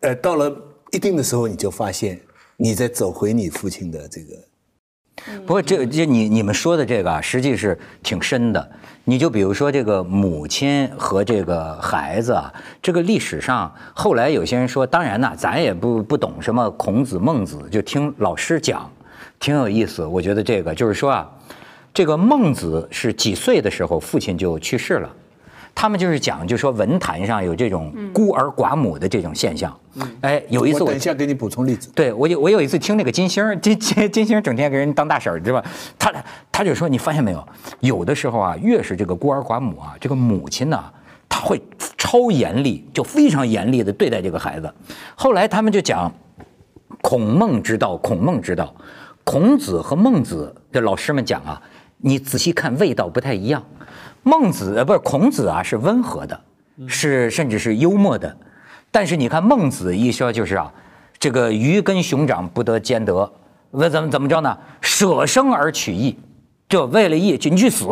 [0.00, 0.54] 呃，到了
[0.90, 2.20] 一定的时候，你就发现
[2.56, 4.28] 你在走回你父亲的这个。
[5.46, 8.70] 不过这这你你们说的这个啊，实际是挺深的。
[9.04, 18.88] 你就比如说这个母亲和这个孩子啊，这个历史上后来有些人说，当然呐，咱也不不懂什么孔子孟子，就听老师讲，
[19.40, 20.04] 挺有意思。
[20.04, 21.28] 我觉得这个就是说啊，
[21.92, 25.10] 这个孟子是几岁的时候父亲就去世了。
[25.74, 29.76] 他们就是讲，就说文坛上有这种孤儿寡母的这种现象。
[30.20, 31.90] 哎，有一次我我等一下给你补充例子。
[31.94, 35.70] 对我有我有一次听那个金星儿，金金金星整天给人当大婶儿，知道吧？
[35.98, 36.12] 他
[36.52, 37.48] 他就说，你发现没有，
[37.80, 40.82] 有的时候啊，越是这个孤儿寡母啊，这个母亲呢，
[41.28, 41.60] 她会
[41.98, 44.72] 超严厉，就非常严厉的对待这个孩子。
[45.16, 46.12] 后来他们就讲，
[47.02, 48.72] 孔孟之道，孔孟之道，
[49.24, 51.60] 孔子和孟子的老师们讲啊，
[51.98, 53.62] 你仔细看味道不太一样。
[54.22, 56.40] 孟子呃不是孔子啊，是温和的，
[56.86, 58.36] 是甚至是幽默的，
[58.90, 60.72] 但是你看孟子一说就是啊，
[61.18, 63.32] 这个鱼跟熊掌不得兼得，
[63.72, 64.56] 为怎么怎么着呢？
[64.80, 66.18] 舍生而取义，
[66.68, 67.86] 就为了义，你去死。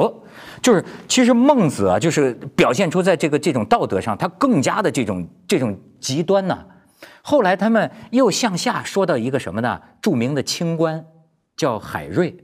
[0.63, 6.59] 就是其实孟子啊，就是表现出在这个这种道德上，他更加的这种这种极端呢、
[7.23, 9.81] 后来他们又向下说到一个什么呢？
[10.03, 11.03] 著名的清官
[11.57, 12.37] 叫海瑞，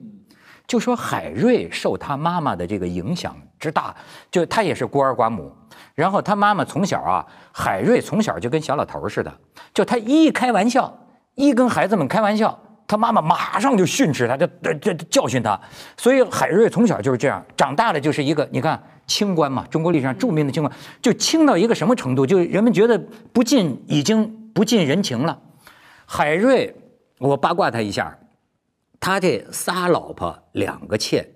[0.67, 3.95] 就说海瑞受他妈妈的这个影响之大，
[4.31, 5.53] 就他也是孤儿寡母，
[5.95, 9.33] 然后他妈妈从小啊，海瑞从小就跟小老头似的，
[9.73, 10.93] 就他一开玩笑，
[11.35, 15.59] 一跟孩子们开玩笑，他妈妈马上就训斥他，就这这教训他，
[15.97, 22.99] 所以海瑞从小就是这样，长大了就是一个你看清官嘛，中国历史上著名的清官，就清到一个什么程度，就人们觉得
[23.33, 25.39] 不近已经不近人情了。
[26.05, 26.75] 海瑞，
[27.19, 28.17] 我八卦他一下，
[28.99, 31.35] 他这仨老婆两个妾，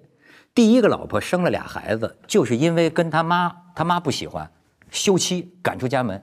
[0.54, 4.50] 第一个老婆生了俩孩子，就是因为跟他妈，他妈不喜欢，
[4.90, 6.18] 休妻赶出家门；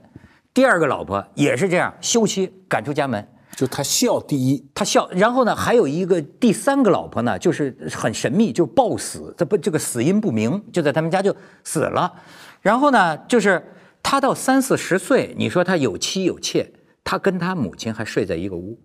[0.54, 3.28] 第二个老婆也是这样，休妻赶出家门。
[3.56, 12.14] 就他孝第一，他孝，然后呢，还有一个第三个老婆呢，就是很神秘，就是暴死，这不这个死因不明，就在他们家就死了。
[12.62, 13.74] 然后呢，就是
[14.04, 16.72] 他到三四十岁，你说他有妻有妾，
[17.04, 18.80] 他跟他母亲还睡在一个屋，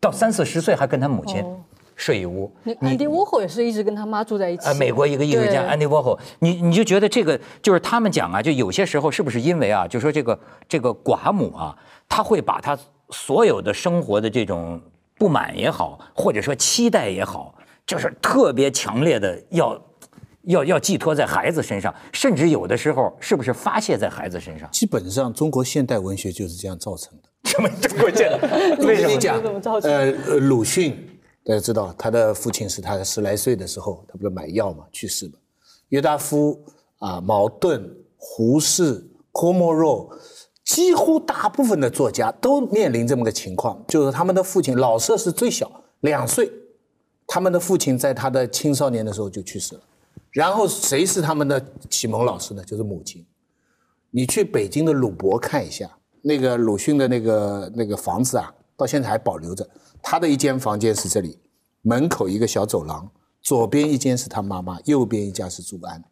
[0.00, 1.60] 到三四十岁还跟他母亲哦
[1.96, 2.48] 睡一屋。
[2.62, 4.66] 你安迪沃霍也是一直跟他妈住在一起。
[4.66, 11.76] 呃，美国一个艺术家对安迪沃霍，你你就觉得这个就是他们讲啊，就有些时候是不是因为啊，就说这个这个寡母啊，
[12.08, 12.78] 她会把她
[13.10, 14.80] 所有的生活的这种
[15.16, 17.52] 不满也好，或者说期待也好，
[17.84, 19.82] 就是特别强烈的要
[20.42, 24.70] 要要寄托在孩子身上，甚至有的时候是不是发泄在孩子身上？
[24.70, 27.27] 基本上中国现代文学就是这样造成的。
[27.44, 28.76] 什么中国见的？
[28.86, 29.80] 为什么讲怎么造？
[29.80, 30.92] 成呃，呃鲁迅
[31.44, 35.34] 大家知道，他的父亲是他十来岁的时候，他不是买药嘛去世嘛。
[35.88, 36.62] 约达夫
[36.98, 40.10] 啊、茅盾、胡适、科莫若，
[40.64, 45.70] 几乎大部分的作家都面临这么个情况，就是他们的父亲老舍是最小，
[46.00, 46.52] 两岁，
[47.26, 49.80] 他们的父亲在他的青少年的时候就去世了。
[50.30, 52.62] 然后谁是他们的启蒙老师呢？
[52.64, 53.24] 就是母亲。
[54.10, 59.68] 你去北京的鲁博看一下，那个鲁迅的那个那个房子啊，到现在还保留着。
[60.02, 61.38] 他的一间房间是这里，
[61.82, 66.02] 门口一个小走廊，左边一间是他妈妈，右边一家是朱安。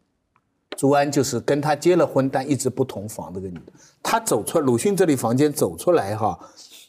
[0.75, 3.73] 朱安就是跟他结了婚但一直不同房的个女的。
[4.03, 6.37] 他走出鲁迅这里房间走出来哈，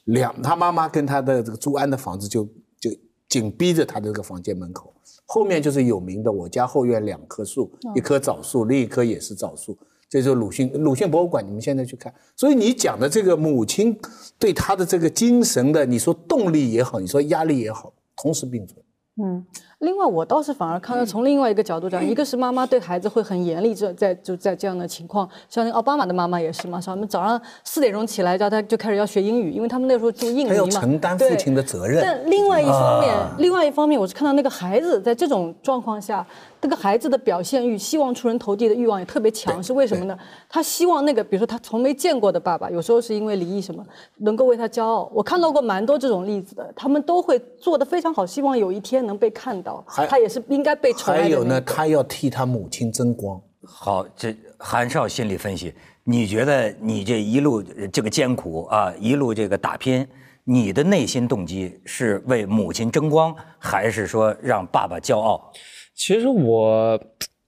[0.05, 2.45] 两他妈妈跟他的这个朱安的房子就
[2.79, 2.91] 就
[3.29, 4.93] 紧逼着他的这个房间门口，
[5.25, 9.79] 后面就是有名的我家后院两棵树，一棵枣树，另一棵也是枣树。
[10.11, 12.13] 这就是鲁迅鲁迅博物馆，你们现在去看。
[12.37, 13.99] 所以你讲的这个母亲
[14.39, 18.83] 对他的这个精神的，你说动力也好，你说压力也好，同时并存。
[19.21, 19.45] 嗯，
[19.81, 26.93] 另外我倒是反而看到从另外一个角度讲，一个是妈妈对孩子会很严厉，这在就在这样的情况，像那个奥巴马的妈妈也是嘛，是吧？
[26.93, 32.01] 我们早上四点钟起来叫他就开始要学英语，因为他们那时候住印尼嘛，他要承担父亲的责任。
[32.01, 36.25] 但另外一方面，另外一方面，我是看到那个孩子在这种状况下，
[36.61, 40.19] 那个孩子的表现欲、希望出人头地的欲望也特别强，是为什么呢？
[40.49, 43.85] 他希望那个，比如说他从没见过的爸爸，有时候是因为离异什么，
[44.19, 45.11] 能够为他骄傲。
[45.15, 53.41] 我看到过蛮多这种例子的，他们都会做得非常好，希望有一天能被看到，他也是应该被宠爱的还有呢，他要替他母亲争光。
[53.65, 55.73] 好，这韩少心理分析，
[56.05, 60.07] 你觉得你这一路呃这个艰苦啊，一路这个打拼，
[60.45, 65.53] 你的内心动机是为母亲争光，还是说让爸爸骄傲？
[65.99, 66.99] 其实我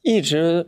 [0.03, 0.67] 一直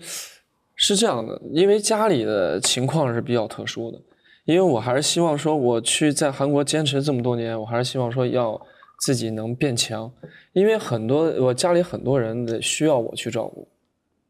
[0.77, 4.01] 是这样的，因为家里的情况是比较特殊的，
[4.45, 8.59] 因为我还是希望说，我去在韩国坚持这么多年，我还是希望说要
[9.01, 10.11] 自己能变强，
[10.53, 13.67] 因为很多我家里很多人的需要我去照顾，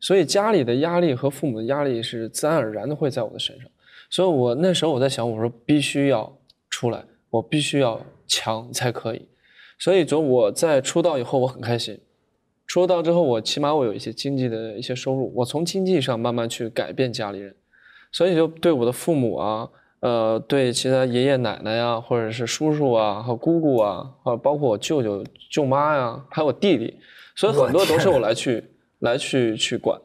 [0.00, 3.70] 所以家里的压力和父母的压力是自然而然的会在我的身上，
[4.08, 6.34] 所以我那时候我在想，我说必须要
[6.70, 9.28] 出来，我必须要强才可以，
[9.78, 12.00] 所以说我在出道以后我很开心。
[12.72, 17.54] 出道之后，我起码我有一些经济的一些收入，我从经济上慢慢去改变家里人，
[18.11, 19.68] 所以就对我的父母啊，
[20.00, 26.96] 呃，对其他爷爷奶奶呀、或者是叔叔啊和姑姑啊，啊，包括我舅舅舅妈呀、还有我弟弟，
[27.37, 28.64] 所以很多都是我来去
[29.00, 30.00] 来去去管。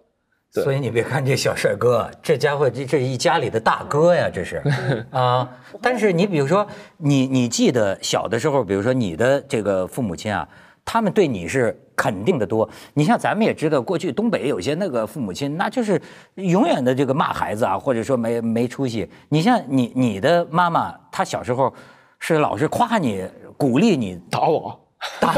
[0.54, 4.62] 对所以你别看这小帅哥，这家伙这这一家里的大哥呀，这是
[5.12, 5.50] 啊。
[5.82, 10.50] 但是你比如说，你你记得小的时候，比如说你的这个父母亲啊，
[10.88, 12.68] 他们对你是肯定的多。
[12.94, 16.02] 你像咱们也知道，过去东北有些那个父母亲，那就是
[16.36, 19.10] 永远的这个骂孩子啊，或者说没没出息。
[19.28, 21.74] 你像你你的妈妈，她小时候
[22.20, 24.80] 是老是夸你、鼓励你，打我，
[25.20, 25.36] 打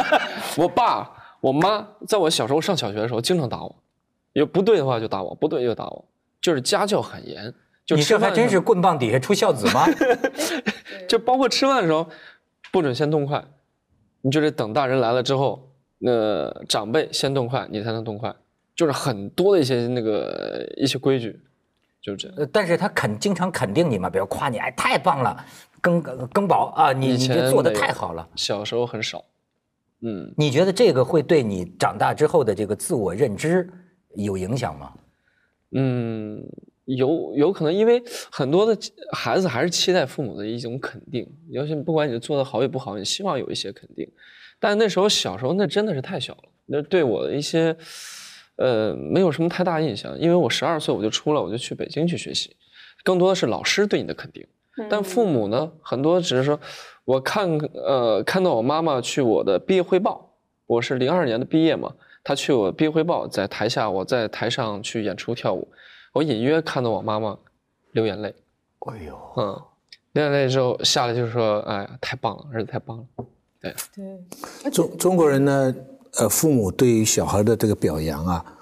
[0.56, 1.10] 我爸
[1.42, 3.76] 我妈，在我小时候上小学的时候经常打我，
[4.32, 6.04] 有不对的话就打我，不对就打我，
[6.40, 7.52] 就是家教很严。
[7.84, 9.86] 就你这还真是棍棒底下出孝子吗？
[11.06, 12.08] 就包括吃饭的时候，
[12.72, 13.44] 不准先动筷，
[14.26, 18.34] 你就得等大人来了之后，那长辈先动筷，你才能动筷，
[18.74, 21.38] 就是很多的一些那个一些规矩，
[22.00, 22.36] 就是这样。
[22.36, 25.44] 呃但是他肯经常肯定你嘛，比如夸你，哎，太棒了，
[25.80, 28.28] 羹羹宝啊，你你这做的太好了。
[28.34, 29.24] 小时候很少，
[30.00, 33.72] 嗯，你觉得这个会对你长大之后的这个自我认知
[34.16, 34.92] 有影响吗？
[35.70, 36.42] 嗯，
[36.86, 38.76] 有有可能，因为很多的
[39.12, 44.08] 孩子还是期待父母的一种肯定，尤其不管你做的好与不好，你希望有一些肯定。
[44.58, 47.76] 但那时候小时候那真的是太小了，那对我的一些
[48.56, 52.56] 呃没有什么太大印象，因为我十二岁我就出了，我就去北京去学习，
[53.04, 54.46] 更多的是老师对你的肯定。
[54.90, 56.60] 但父母呢，很多只是说，
[57.04, 65.66] 我看呃看到我妈妈去我的毕业汇报，我是零二年的毕业嘛，她去我毕业汇报，在台下我在台上去演出跳舞，
[66.16, 67.36] 我隐约看到我妈妈
[67.92, 68.34] 流眼泪，
[68.86, 69.62] 哎呦，嗯，
[70.12, 73.04] 流眼泪之后下来就说，哎呀，太棒了，儿子太棒了，
[73.60, 75.74] 对对，中中国人呢，
[76.14, 78.56] 呃，父母对于小孩的这个表扬啊，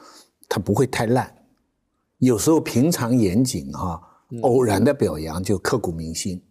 [0.48, 1.32] 他不会太烂，
[2.18, 4.02] 有时候平常严谨哈、
[4.42, 6.42] 偶然的表扬就刻骨铭心，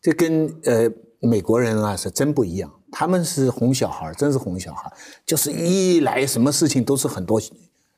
[0.00, 4.88] 这跟呃美国人啊是真不一样，他们是哄小孩，真是哄小孩，
[5.26, 7.42] 就是一来什么事情都是很多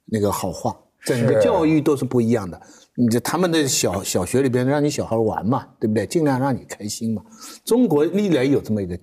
[0.07, 2.60] 那个好话，整个教育都是不一样的。
[2.96, 6.06] 你这他们的小小学里边让你小孩玩嘛，对不对？
[6.06, 7.22] 尽量让你开心嘛。
[7.64, 8.96] 中国历来有这么一个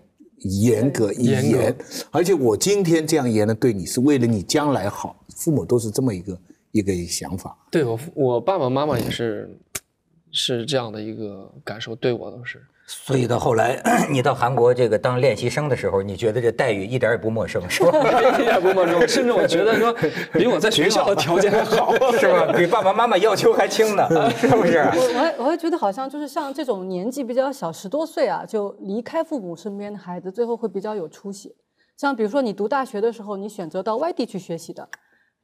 [0.63, 1.77] 严格严格严，
[2.09, 5.15] 而且我今天这样严的对你，是为了你将来好。
[5.35, 6.39] 父母都是这么一个
[6.71, 7.57] 一个想法。
[7.69, 9.59] 对我父我爸爸妈妈也是
[10.31, 12.61] 是这样的一个感受，对我都是。
[12.93, 17.91] 所以到后来 你到韩国这个当练习生的时候，你觉得这待遇一点也不陌生，是吧？
[18.37, 19.95] 一点不陌生，甚至我觉得说
[20.33, 21.93] 比我在学校的条件还好。
[22.19, 22.51] 是吧？
[22.55, 24.79] 比爸爸妈妈要求还轻呢，是不是？
[24.79, 31.55] 我我还我还觉得好像就是像这种年纪比较小，十多岁啊，就离开父母身边的孩子，最后会比较有出息。
[31.97, 34.87] 像比如说你读大学的时候，你选择到外地去学习的，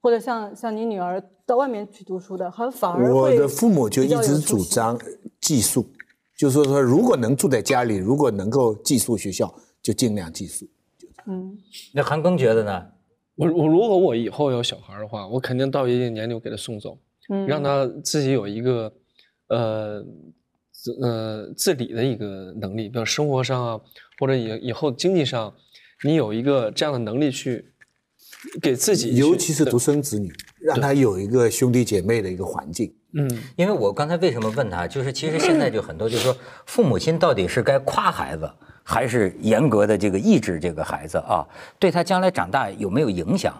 [0.02, 5.00] 或者像像你女儿到外面去读书的，好像反而我的父母就一直主张
[5.40, 5.88] 寄宿，
[6.38, 10.68] 就是说说如果能住在家里，如果能够寄宿学校，就尽量寄宿。
[11.26, 11.58] 嗯，
[11.94, 12.86] 那韩庚觉得呢？
[13.36, 16.98] 我我如果我以后有小孩的话，我肯定到一定年龄我给他送走，
[17.30, 18.92] 嗯让他自己有一个
[19.50, 20.04] 呃
[20.72, 23.82] 自呃自理的一个能力，比如生活上啊，
[24.20, 25.54] 或者以以后经济上，
[26.04, 27.66] 你有一个这样的能力去
[28.62, 32.94] 给自己，尤其是独生子女，让他有一个兄弟姐妹的一个环境。
[33.14, 38.50] 嗯因为我刚才为什么问他，就是其实现在就很多，就是说父母亲到底是该夸孩子，
[38.84, 41.46] 还是严格的这个抑制这个孩子啊？
[41.80, 43.54] 对他将来长大有没有影响？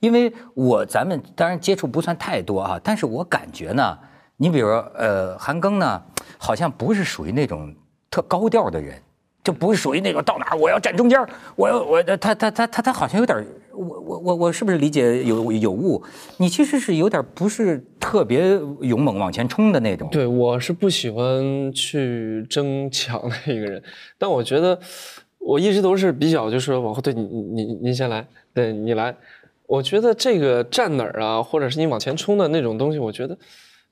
[0.00, 3.98] 因为我咱们当然接触不算太多啊，但是我感觉呢，
[4.36, 6.02] 你比如说呃韩庚呢，
[6.38, 7.74] 好像不是属于那种
[8.10, 9.00] 特高调的人。
[9.44, 11.22] 就不是属于那种到哪儿我要站中间，
[11.54, 16.02] 我要我他他他他他好像有点，我我我我是不是理解有有误？
[16.38, 20.08] 你其实是有点不是特别勇猛往前冲的那种。
[20.10, 23.82] 对，我是不喜欢去争抢的一个人，
[24.16, 24.78] 但我觉得
[25.38, 29.14] 我一直都是比较，就是往后对你你你先来，对你来。
[29.66, 33.36] 我觉得这个站哪儿啊，或者是你往前冲的那种东西，我觉得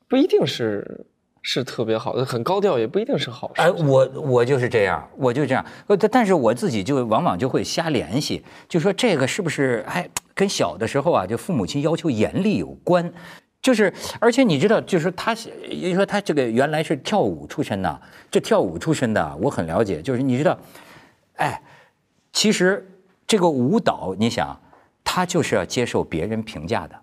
[0.07, 1.07] 不一定是
[1.42, 3.61] 是特别好的，很高调也不一定是好事。
[3.61, 5.64] 哎，我我就是这样，我就这样。
[5.88, 13.12] 呃，但但是我自己就往往就会瞎联系，就说这个是不是哎跟小的时候啊，就父母亲要求严厉有关。
[13.61, 15.33] 就是，而且你知道，就是他，
[15.70, 20.02] 你说他这个原来是跳舞出身的，这跳舞出身的，我很了解。
[20.02, 20.59] 就是你知道，
[21.35, 21.62] 哎，
[22.33, 22.85] 其实
[23.24, 24.61] 这个舞蹈，你想，
[25.05, 27.02] 他就是要接受别人评价的。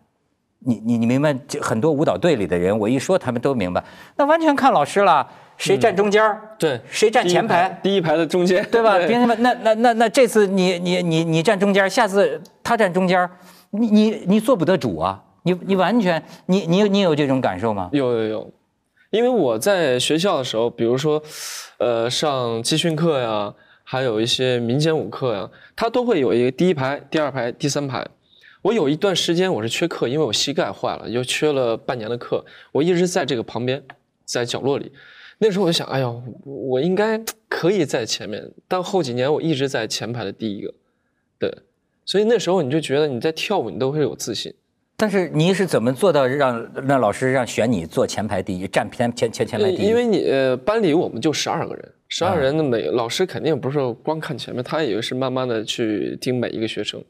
[0.60, 1.34] 你你你明白？
[1.48, 3.84] 这很多舞蹈队里的人，我一说他们都明白。
[4.18, 5.26] 那完全看老师了，
[5.58, 8.98] 谁站中间儿对，谁站前排，第一排的中间，对吧？
[8.98, 13.30] 别他妈那那那那这次你你你你站中间，下次他站中间，
[13.72, 15.24] 你你你做不得主啊！
[15.44, 17.90] 你你完全你你你有这种感受吗？
[17.94, 18.54] 有有有，
[19.12, 21.22] 因为我在学校的时候，比如说，
[21.78, 23.54] 呃，上集训课呀，
[23.86, 28.06] 还有一些民间舞课呀，它都会有一个第一排、第二排、第三排。
[28.62, 32.44] 我有一段时间我是缺课，因为我膝盖坏了，又缺了半年的课，
[32.74, 33.82] 我一直在这个旁边，
[34.26, 34.92] 在角落里。
[35.38, 36.14] 那时候我就想，哎呀，
[36.44, 37.18] 我应该
[37.48, 40.74] 可以在前面，但后几年我一直在前排的第一个，
[41.40, 41.54] 对，
[42.04, 44.54] 所以那时候你就觉得你在跳舞，你都会有自信。
[44.98, 49.88] 但是你是怎么做到让让老师让选你坐前排第一，站前前前前排第一？
[49.88, 57.02] 因为你呃班里我们就十二个人，十啊二人的每老师肯定不是光看前面，他也是慢慢的去盯每一个学生。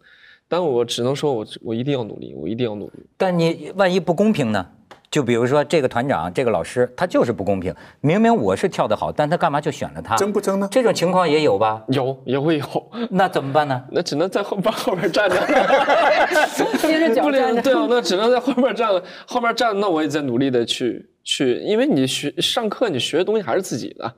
[0.50, 3.06] 但我只能说我我一定要努力，我一定要努力。
[3.16, 4.66] 但你万一不公平呢？
[5.12, 7.74] 就比如说这个团长、这个老师，他就是不公平。
[8.00, 10.16] 明明我是跳得好，但他干嘛就选了他？
[10.18, 10.68] 争不争呢？
[10.72, 11.84] 这种情况也有吧？
[11.88, 13.84] 有也会有，那怎么办呢？
[13.92, 15.36] 那只能在后边后边站着，
[16.78, 17.54] 接着脚 不站着。
[17.54, 24.14] 能对啊，那只能在后边站了，后边站，那我也在努力的去去，因为你学上课你学的东西还是自己的，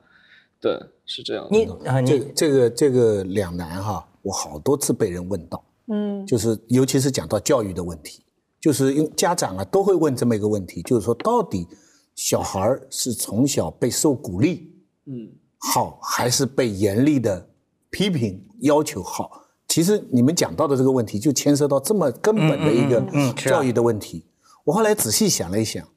[0.60, 1.56] 对，是这样的。
[1.56, 8.24] 你啊，这你这个这个两难哈，我好多次被人问到，嗯，就是尤其是讲到教育的问题，
[8.60, 11.66] 就是因为家长啊都会问这么一个问题，就是说到底
[12.14, 14.72] 小孩儿是从小被受鼓励，
[15.06, 17.48] 嗯，好，还是被严厉的
[17.90, 19.40] 批评要求好？
[19.68, 23.02] 其实你们讲到的这个问题，就牵涉到这么根本的一个
[23.34, 24.26] 教育的问题。
[24.64, 25.88] 我后来仔细想了一想，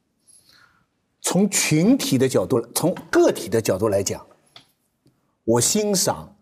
[1.22, 4.26] 从群体的角度，从个体的角度来讲，
[5.44, 6.38] 我欣赏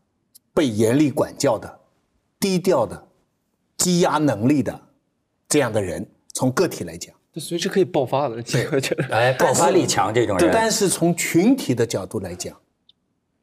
[0.54, 1.80] 被严厉管教的、
[2.40, 3.08] 低调的、
[3.84, 4.80] 积压能力的
[5.50, 6.08] 这样的人。
[6.34, 9.04] 从个体来讲，这随时可以爆发的，这个觉得。
[9.14, 12.58] 哎，爆发力强这种人，但是从群体的角度来讲，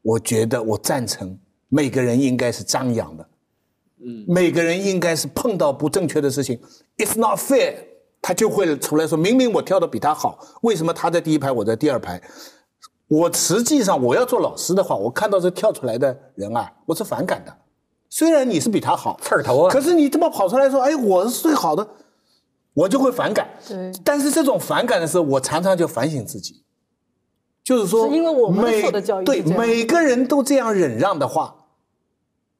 [0.01, 1.39] 我觉得我赞成
[1.69, 3.29] 每个人应该是张扬的，
[4.03, 6.59] 嗯，每个人应该是碰到不正确的事情
[6.97, 7.75] ，it's not fair，
[8.21, 12.21] 他就会出来说，明明我跳的比他好，为什么他在第一排，我在第二排？
[13.07, 17.57] 我实际上我要做老师的话，我看到这跳出来的人啊，我是反感的。
[18.13, 21.87] 虽然你是比他好，刺儿头啊可是你这么跑出来说，哎，我是最好的，
[22.73, 23.49] 我就会反感。
[23.65, 26.61] 对但是这种反感的时候，我常常就反省自己，
[27.63, 31.55] 就是说，是因为我们的教育对每个人都这样忍让的话，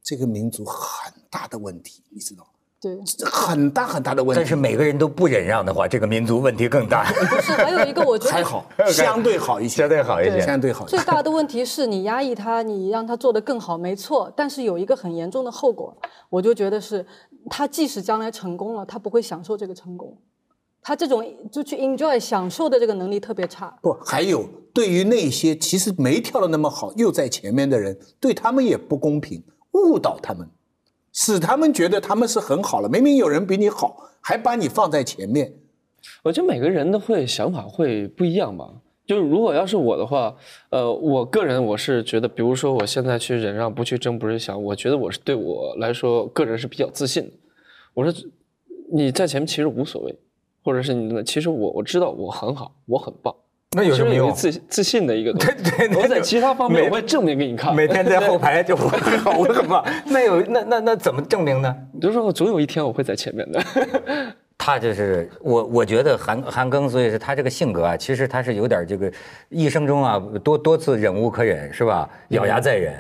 [0.02, 2.51] 这个民族很大的问题，你知道吗？
[2.82, 4.40] 对，这很大很大的问题。
[4.42, 7.04] 但是每个人都不忍让的话，这个民族问题更大。
[7.14, 11.06] 不是还有一个我觉得 还好，相对好一些，相对好一些相对好一些最。
[11.06, 14.34] 大的问题是你压抑他，你让他做得更好，没错。
[14.36, 15.96] 但是有一个很严重的后果，
[16.28, 17.06] 我就觉得是，
[17.52, 20.18] 他即使将来成功了，他不会享受这个成功，
[20.82, 23.72] 他这种就去 enjoy 享受的这个能力特别差。
[23.84, 30.50] 不，还有对于那些其实没跳的那么好又在前面的人，对他们也不公平，误导他们，
[31.14, 32.90] 使他们觉得他们是很好了。
[32.90, 35.54] 明明有人比你好，还把你放在前面。
[36.24, 38.70] 我觉得每个人的会想法会不一样吧。
[39.06, 40.34] 就是如果要是我的话，
[40.70, 47.32] 呃，我个人我是觉得，比如说我现在去忍让，不去争，不去想，我觉得我是对我来说，个人是比较自信的。
[47.94, 48.14] 我说
[48.94, 50.16] 你在前面其实无所谓，
[50.64, 53.36] 或者是你其实我我知道我很好，我很棒。
[53.74, 55.48] 那有什么用自自信的一个东西。
[55.64, 57.74] 对对我在其他方面我会证明给你看。
[57.74, 59.86] 每天在后排就我很好，我很棒。
[60.06, 61.74] 那有那那那怎么证明呢？
[61.94, 63.64] 你就说我，总有一天我会在前面的。
[64.58, 69.12] 他就是我，我觉得韩韩庚，所以是他这个性格啊，其实他是有点这个
[69.48, 72.08] 一生中啊多多次忍无可忍，是吧？
[72.28, 72.94] 咬牙再忍，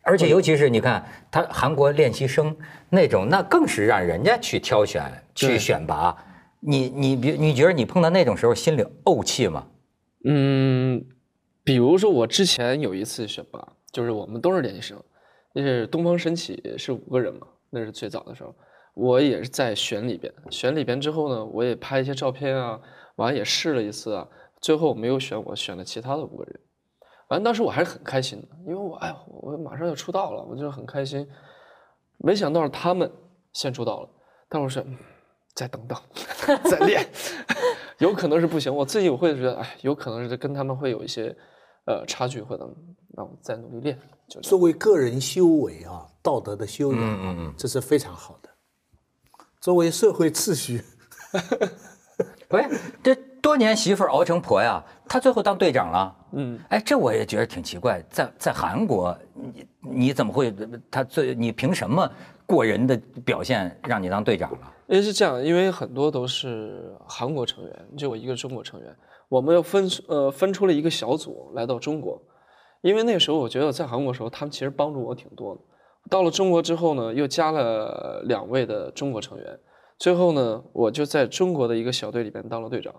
[0.00, 2.56] 而且尤其是你看他韩国练习生
[2.88, 5.02] 那种，那更是让人家去挑选、
[5.34, 6.16] 去选拔。
[6.60, 9.64] 你你比你觉得你碰到那种时候心里怄气吗？
[10.24, 11.04] 嗯，
[11.62, 15.02] 比如说我之前有一次选拔，就是我们都是练习生，
[15.52, 18.54] 那是东方神起是五个人嘛，那是最早的时候，
[18.94, 22.80] 我也是在选里边，选里边之后呢，我也拍一些照片啊，
[23.16, 24.26] 完了也试了一次啊，
[24.60, 26.58] 最后没有选我，选了其他的五个人，
[27.28, 31.28] 完了当时我还是很开心的，因为我哎我马上要出道了，我就很开心，
[32.16, 33.10] 没想到他们
[33.52, 34.08] 先出道了，
[34.48, 34.82] 但我说。
[35.54, 35.96] 再等等，
[36.68, 37.08] 再练，
[37.98, 38.74] 有可能是不行。
[38.74, 41.36] 我自己我会觉得，哎，有可能是跟他们会有一些
[41.86, 42.68] 呃差距，或者
[43.16, 43.98] 那我再努力练。
[44.28, 48.48] 就作为个人修为啊，道德的修养，嗯嗯嗯这是非常好的。
[49.60, 50.82] 作为社会秩序，
[52.48, 56.16] 不是，这多年媳妇熬成婆呀，她最后当队长了。
[56.36, 60.52] 嗯，哎，这我也觉得挺奇怪，在在韩国，你你怎么会
[60.90, 62.10] 他最你凭什么
[62.46, 64.72] 过人的表现让你当队长了？
[64.88, 68.94] 因为是这样，因为很多都是韩国成员，就我一个中国成员，
[69.28, 72.20] 我们又分呃分出了一个小组来到中国，
[72.82, 75.60] 因为那时候我觉得在韩国的时候，他们其实帮助我挺多的。
[76.10, 79.58] 到了中国之后呢，又加了两位的中国成员，
[79.98, 82.94] 最后呢，我就在中国的一个小队里边当了队长。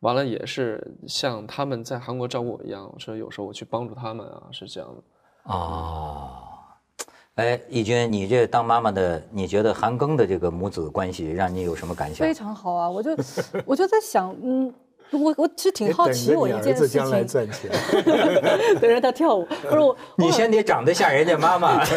[0.00, 5.02] 完了也是像他们在韩国照顾我一样，说有时候我去帮助他们啊，是这样的。
[5.52, 6.28] 哦，
[7.36, 12.34] 哎，义军，你这当妈妈的，你觉得韩庚的这个母子关系让你有什么感想非？
[12.34, 12.90] 常好啊！
[12.90, 13.16] 我就
[13.64, 14.72] 我就在想，嗯，
[15.12, 17.70] 我我其实挺好奇我一件事情，赚钱。
[18.80, 19.46] 等着他跳舞。
[19.62, 21.84] 不是我，你先得长得像人家妈妈，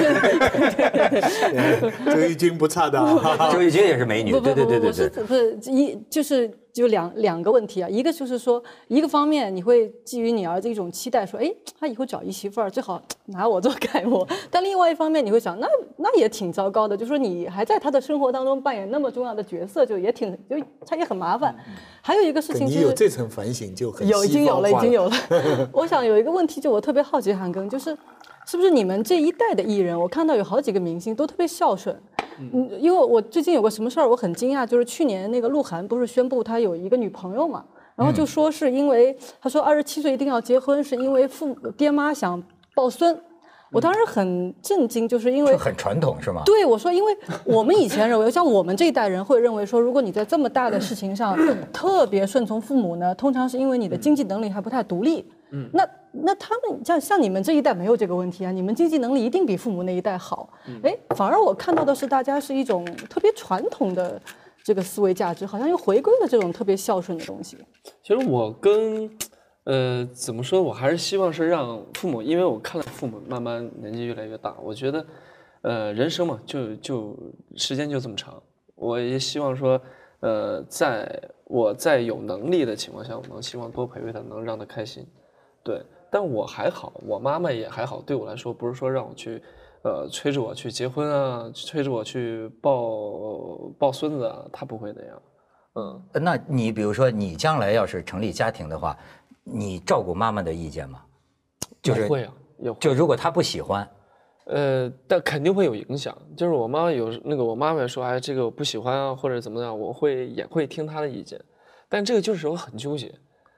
[2.05, 3.49] 周轶君不差的啊。
[3.51, 5.23] 周轶君也是美女，不不对对对对对。
[5.23, 6.47] 不是一就是
[6.79, 15.67] 就两两个问题啊，一个就是说，一个方面你会基于你儿子一种期待，说，哎，他以后找一媳妇儿最好拿我做楷模，但另外一方面你会想，那
[15.97, 20.55] 那也挺糟糕的，就说你还在他的生活当中扮演那么重要的角色，就也挺就
[20.85, 21.53] 他也很麻烦。
[22.01, 25.11] 还有一个事情就是你有这层反省就很有已经有了，已经有了。
[25.29, 25.69] 了。
[25.73, 27.95] 我想有一个问题，就我特别好奇，韩庚，就是
[28.47, 31.93] 是不是你们这一代的艺人，我看到有好几个明星都特别孝顺。
[32.39, 37.63] 嗯，因为我最近有个什么事儿，我很惊讶，就是去年那个鹿晗不是宣布他有一个女朋友嘛，
[37.95, 42.41] 然后就说是因为他说二十七岁一定要结婚，是因为父母爹妈想
[42.73, 43.17] 抱孙。
[43.71, 46.41] 我当时很震惊，就是因为很传统是吗？
[46.43, 51.37] 对，我说，因为我们以前认为，像我们这一代人会认为说，如果你在这么大的事情上
[51.71, 55.23] 特别顺从父母呢，通常是因为你的经济能力还不太独立。
[55.51, 60.51] 嗯，那那他们像像你们这一代没有这个问题啊，你们经济能力一定比父母那一代好。
[60.83, 64.21] 哎，反而我看到的是大家是一种特别传统的
[64.63, 67.57] 这个思维价值，好像又回归了这种特别孝顺的东西。
[68.01, 69.09] 其实我跟。
[69.65, 70.59] 呃，怎么说？
[70.59, 75.05] 我还是希望是让父母，因为我看了父母慢慢年纪越来越大，我觉得，
[75.61, 77.15] 呃，人生嘛，就就
[77.55, 78.41] 时间就这么长，
[78.73, 79.79] 我也希望说，
[80.21, 85.05] 呃，在我在有能力的情况下，我能希望多陪陪他，能让他开心，
[85.69, 85.85] 对。
[86.09, 89.39] 但我还好，我妈妈也还好，对我来说，不是说让我去，
[89.83, 95.21] 呃，催着我去结婚啊，催着我去抱抱孙子啊，她不会那样，
[95.75, 96.03] 嗯。
[96.13, 98.97] 那你比如说，你将来要是成立家庭的话。
[99.51, 101.01] 你照顾妈妈的意见吗？
[101.81, 103.89] 就是会啊，有就如果她不喜欢，
[104.45, 106.15] 呃，但肯定会有影响。
[106.37, 111.39] 就是我妈妈有那个，我妈妈说，哎，这个我不喜欢啊，或者怎么样，我会也会听她的意见。
[111.87, 113.11] 但这个就是我很纠结。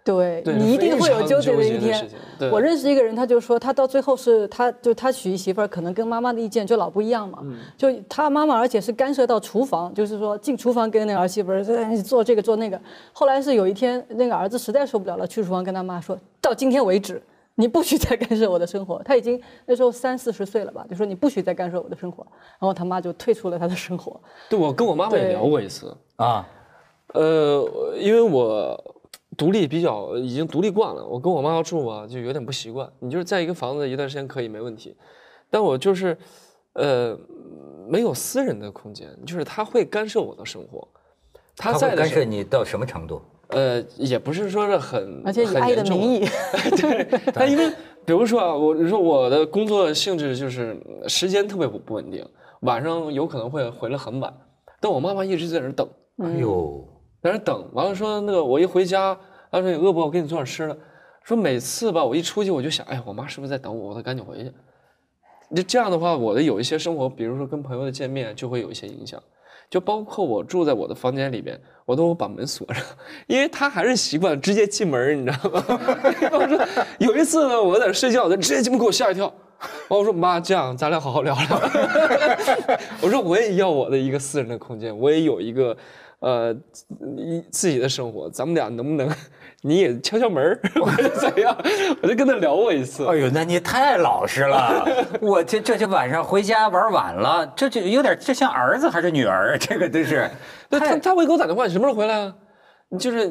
[0.04, 2.10] 对你一定会有纠结的一天。
[2.52, 7.38] 我认识一个人，他就说他到最后是他就他娶一媳妇儿，可能跟妈妈的意见就老不一样嘛。
[7.78, 11.64] 就他妈妈，而且是干涉到厨房，就是说进厨房跟那个儿媳妇儿
[12.04, 12.82] 做这个做那个。
[13.14, 17.22] 后来是有一天，那个儿子实在受不了了，去厨房跟他妈说到今天为止，
[17.54, 19.00] 你不许再干涉我的生活。
[19.06, 22.26] 他已经那时候三四十岁了吧，就说你不许再干涉我的生活。
[22.58, 24.20] 然后他妈就退出了他的生活。
[24.50, 26.48] 对，我跟我妈妈也聊过一次啊，
[27.14, 28.96] 呃，因为我。
[29.38, 32.92] 独立比较已经独立惯了，我跟我妈妈住嘛，就有点不习惯。
[33.00, 34.96] 你就是在一个房子一段时间可以没问题，
[35.50, 36.18] 但我就是，
[36.74, 37.18] 呃，
[37.88, 40.88] 没有私人的空间，就是他会干涉我的生活。
[41.56, 43.22] 他在干涉你到什么程度？
[43.48, 46.20] 呃，也不是说是很而且以爱的名义。
[46.80, 47.04] 对，
[47.34, 47.70] 他因为
[48.06, 50.78] 比如说啊，我说我的工作性质就是
[51.08, 52.26] 时间特别不不稳定，
[52.62, 54.34] 晚上有可能会回来很晚，
[54.80, 55.88] 但我妈妈一直在那儿等。
[56.18, 56.86] 哎呦。
[57.22, 59.16] 在那等，完了说那个我一回家，
[59.52, 60.00] 他说你饿不？
[60.00, 60.78] 我给你做点吃的。
[61.24, 63.90] 说每次吧，我一出去我就想，哎，我妈是不是在等我？
[63.90, 64.52] 我得赶紧回去。
[65.56, 69.22] 就这样的话，我的有一些生活，比如说跟朋友的见面，就会有一些影响。
[69.70, 72.84] 就包括我住在我的房间里边，我都把门锁上，
[73.28, 75.64] 因为他还是习惯直接进门，你知道吗？
[76.34, 76.60] 我说
[76.98, 79.32] 有一次呢，我在睡觉，他直接进门给我吓一跳。
[79.90, 81.62] 完我说妈，这样咱俩好好聊聊。
[83.00, 85.78] 我说我也要我的一个私人的空间，我也有一个。
[86.22, 86.56] 呃，
[87.18, 89.10] 一自己的生活，咱们俩能不能，
[89.62, 91.56] 你也敲敲门或者怎样？
[92.02, 93.06] 我就跟他聊过一次。
[93.08, 94.86] 哎呦，那你太老实了！
[95.20, 99.58] 我这这就晚上回家玩晚了，这就有点这像儿子还是女儿？
[99.58, 100.30] 这个真是。
[100.70, 102.34] 那他他会给我打电话，你什么时候回来啊？
[103.00, 103.28] 就是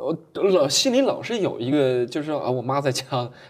[0.00, 0.16] 我
[0.50, 3.04] 老心里老是有一个，就是啊，我妈在家。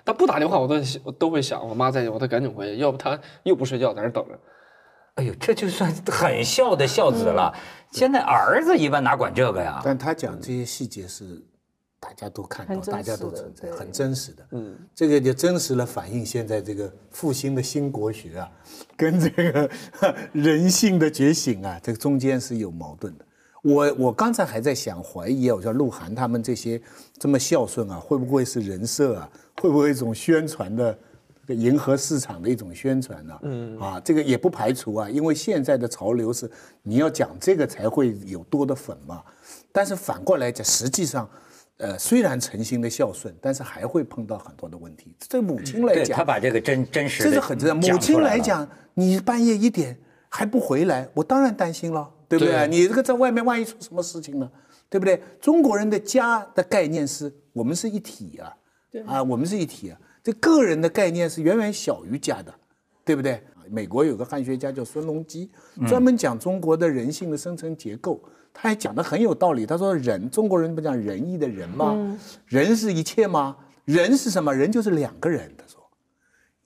[0.04, 4.38] 他不打电话，我都我都会想，我妈在家，我得赶紧回去，要不他又不睡觉，在那等着。
[5.14, 7.52] 哎呦，这就算很孝的孝子了。
[7.92, 9.80] 现在儿子一般哪管这个呀？
[9.84, 11.42] 但他讲这些细节是
[11.98, 14.46] 大家都看到，大家都存在，很真实的。
[14.52, 18.50] 嗯，这个就真实的反映现在这个复兴的新国学啊，
[18.96, 19.68] 跟这个
[20.32, 23.24] 人性的觉醒啊，这个中间是有矛盾的。
[23.62, 26.80] 我我刚才还在想怀疑啊，我说鹿晗他们这些
[27.18, 29.28] 这么孝顺啊，会不会是人设啊？
[29.60, 30.96] 会不会一种宣传的？
[31.54, 36.50] 迎合市场的一种宣传呢，嗯啊，这个也不排除啊，因为现在的潮流是
[36.82, 39.22] 你要讲这个才会有多的粉嘛。
[39.72, 41.28] 但是反过来讲，实际上，
[41.76, 45.14] 呃，虽然诚心的孝顺，但是还会碰到很多的问题。
[45.20, 47.76] 这母亲来讲，他把这个真真实，这是很真。
[47.76, 49.98] 母亲来讲，你半夜一点
[50.28, 52.66] 还不回来，我当然担心了，对不对？
[52.68, 54.50] 你这个在外面万一出什么事情呢？
[54.88, 55.22] 对不对？
[55.40, 58.56] 中国人的家的概念是我们是一体啊，
[59.06, 59.98] 啊，我们是一体啊。
[60.22, 62.54] 这个人的概念是远远小于家的，
[63.04, 63.42] 对不对？
[63.70, 65.48] 美国有个汉学家叫孙隆基，
[65.86, 68.20] 专门讲中国的人性的生成结构，
[68.52, 69.64] 他还讲的很有道理。
[69.64, 72.18] 他说：“人，中国人不讲仁义的人吗？
[72.46, 73.56] 人是一切吗？
[73.84, 74.52] 人是什么？
[74.52, 75.54] 人就是两个人。
[75.56, 75.79] 他说，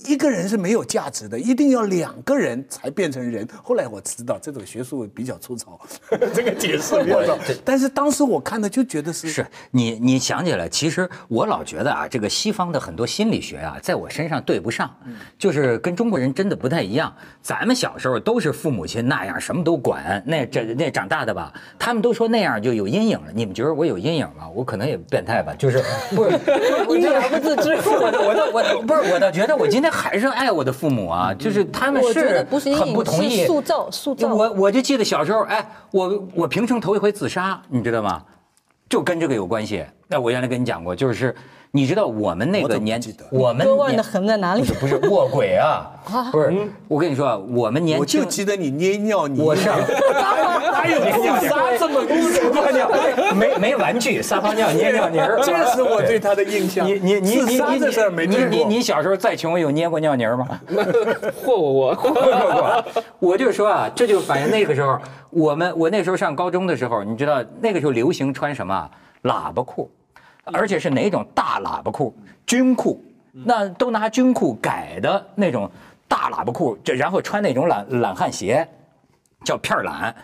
[0.09, 3.47] 一个人是没有价值的，一定要两个人才变成人。
[3.62, 5.80] 后来我知道这种学术比较粗糙，
[6.34, 7.38] 这个解释比较早。
[7.64, 14.92] 但是当时我看的就觉得是是你你想起来，其实我老觉得啊，这个西方的很多心理学啊，在我身上对不上，
[15.38, 17.14] 就是跟中国人真的不太一样。
[17.40, 23.28] 咱们小时候都是父母亲那样，什么都管，那这那长大的吧，他们都说那样就有阴影了。
[23.32, 24.49] 你们觉得我有阴影吗？
[24.53, 25.80] 我可能也变态吧，就是
[26.16, 26.30] 不是
[26.88, 27.76] 阴影而不自知。
[27.76, 32.39] 我不是，我倒觉得我今天还是爱我的父母啊，就是他们是
[32.74, 34.35] 很不，同意塑造塑造。
[34.35, 38.22] 我我就记得小时候，哎，我我平生头一回自杀，你知道吗？
[38.89, 39.85] 就跟这个有关系。
[40.09, 41.35] 那我原来跟你讲过，就是
[41.77, 43.03] 你知道我们那个年
[43.33, 44.62] 我们割腕的痕在哪里？
[44.79, 45.91] 不是卧轨啊，
[46.31, 46.55] 不是。
[46.87, 49.66] 我跟你说啊，我们年我就记得你捏尿泥，我是
[50.14, 52.89] 哪有自杀这么撒泡尿，
[53.35, 55.37] 没没玩具，撒泡尿捏尿泥儿。
[55.43, 56.87] 这是我对他的印象。
[56.87, 58.37] 你你你你你自杀这事儿没你。
[58.49, 60.47] 你你小时候再穷有捏过尿泥儿吗？
[61.45, 64.97] 嚯我我，不不不，我就说啊，这就反映那个时候，
[65.31, 68.89] 我们我那时候上高中的时候，你知道那个时候流行穿什么啊
[69.25, 69.91] 喇叭裤，
[70.45, 72.14] 而且是哪种大喇叭裤，
[72.47, 75.70] 军裤，那都拿军裤改的那种
[76.07, 78.66] 大喇叭裤，这然后穿那种懒懒汉鞋，
[79.45, 80.14] 叫片儿懒，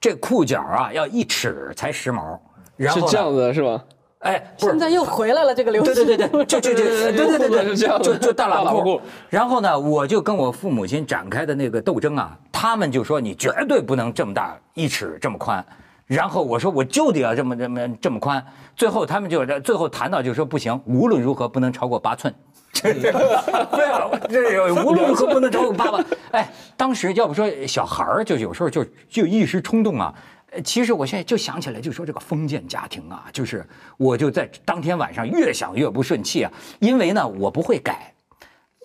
[0.00, 2.38] 这裤脚啊要一尺才时髦，
[2.76, 3.84] 然后是这样子的是吧？
[4.20, 5.94] 哎，不是现在又回来了这个流行。
[5.94, 8.98] 对对对对，就就就对对对对，就就大喇叭裤。
[9.28, 15.62] 然后呢，我就跟我父母亲展开的那个斗争啊，他们就说你绝对不能这么大一尺这么宽。
[16.06, 18.44] 然后我说我就得要这么这么这么宽。
[18.76, 22.34] 最后他们就最后谈到就说不行，无论如何不能超过八寸。
[22.82, 26.04] 对啊，这无论如何不能超过八吧。
[26.32, 30.14] 哎，当时要不说小孩儿，就有时候就就一时冲动啊。
[30.50, 38.13] 呃其实我现在就想起来，就说这个封建家庭啊，就是我就在当天晚上越想越不顺气啊，因为呢我不会改。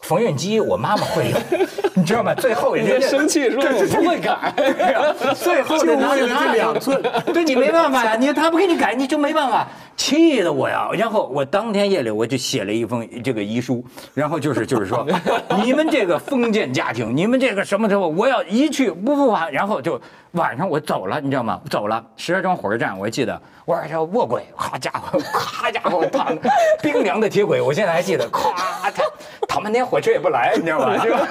[0.02, 1.40] 缝纫机我妈妈会用，
[1.94, 2.34] 你知道吗？
[2.34, 4.54] 最后人家生气说我不会改，
[5.36, 7.02] 最后的拿着它两寸，
[7.34, 9.68] 对你没办法呀，你他不给你改，你就没办法，
[10.00, 10.90] 气得我呀。
[10.94, 13.84] 然后我当天夜里我就写了一封这个遗书，
[14.14, 15.06] 然后就是就是说，
[15.62, 19.52] 你们这个封建家庭，你们这个什么什么，我要一去不复返。
[19.52, 20.00] 然后就
[20.32, 21.60] 晚上我走了，你知道吗？
[21.70, 26.38] 走了，石家庄火车站，我还记得，我说这卧轨，好家伙，咔家伙躺
[26.82, 28.54] 冰凉的铁轨，我现在还记得，咵
[28.92, 29.06] 躺
[29.48, 30.98] 躺半天火车也不来，你知道吗？
[31.04, 31.28] 是吧？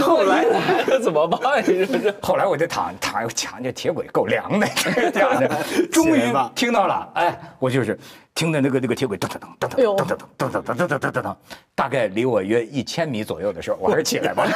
[0.00, 0.44] 后来
[1.02, 1.62] 怎么办？
[1.62, 4.66] 你说这后来我就躺躺墙，这铁轨够凉的，
[5.12, 5.48] 这样的，
[5.92, 6.22] 终于
[6.54, 8.21] 听到了，哎，我就是 pleasure.
[8.34, 11.36] 听的那个那个铁轨噔噔噔噔噔噔噔噔噔噔噔噔噔噔，
[11.74, 14.46] 大概离我约一千米左右的时候，我还是起来吧，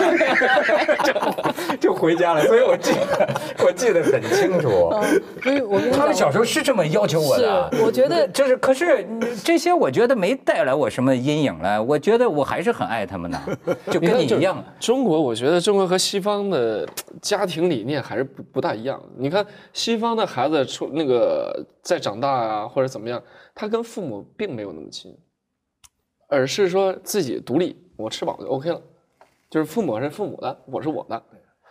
[1.04, 3.28] 就 就回家了，所以我记得
[3.64, 4.90] 我记得很清楚。
[4.94, 9.06] 嗯，所以他们小时候是这么要求我的，是我觉得就是，可是
[9.44, 13.38] 这些我觉得没带来我什么阴影来，我觉得我还是很爱他们的，
[13.92, 14.64] 就跟你一样。
[14.80, 16.88] 中国，我觉得中国和西方的
[17.20, 18.98] 家庭理念还是不不大一样。
[19.18, 23.22] 你看西方的孩子出那个在长大啊，或者怎么样，
[23.56, 25.16] 他跟父母并没有那么亲，
[26.28, 28.82] 而是说自己独立，我吃饱就 OK 了，
[29.48, 31.20] 就是父母是父母的，我是我的。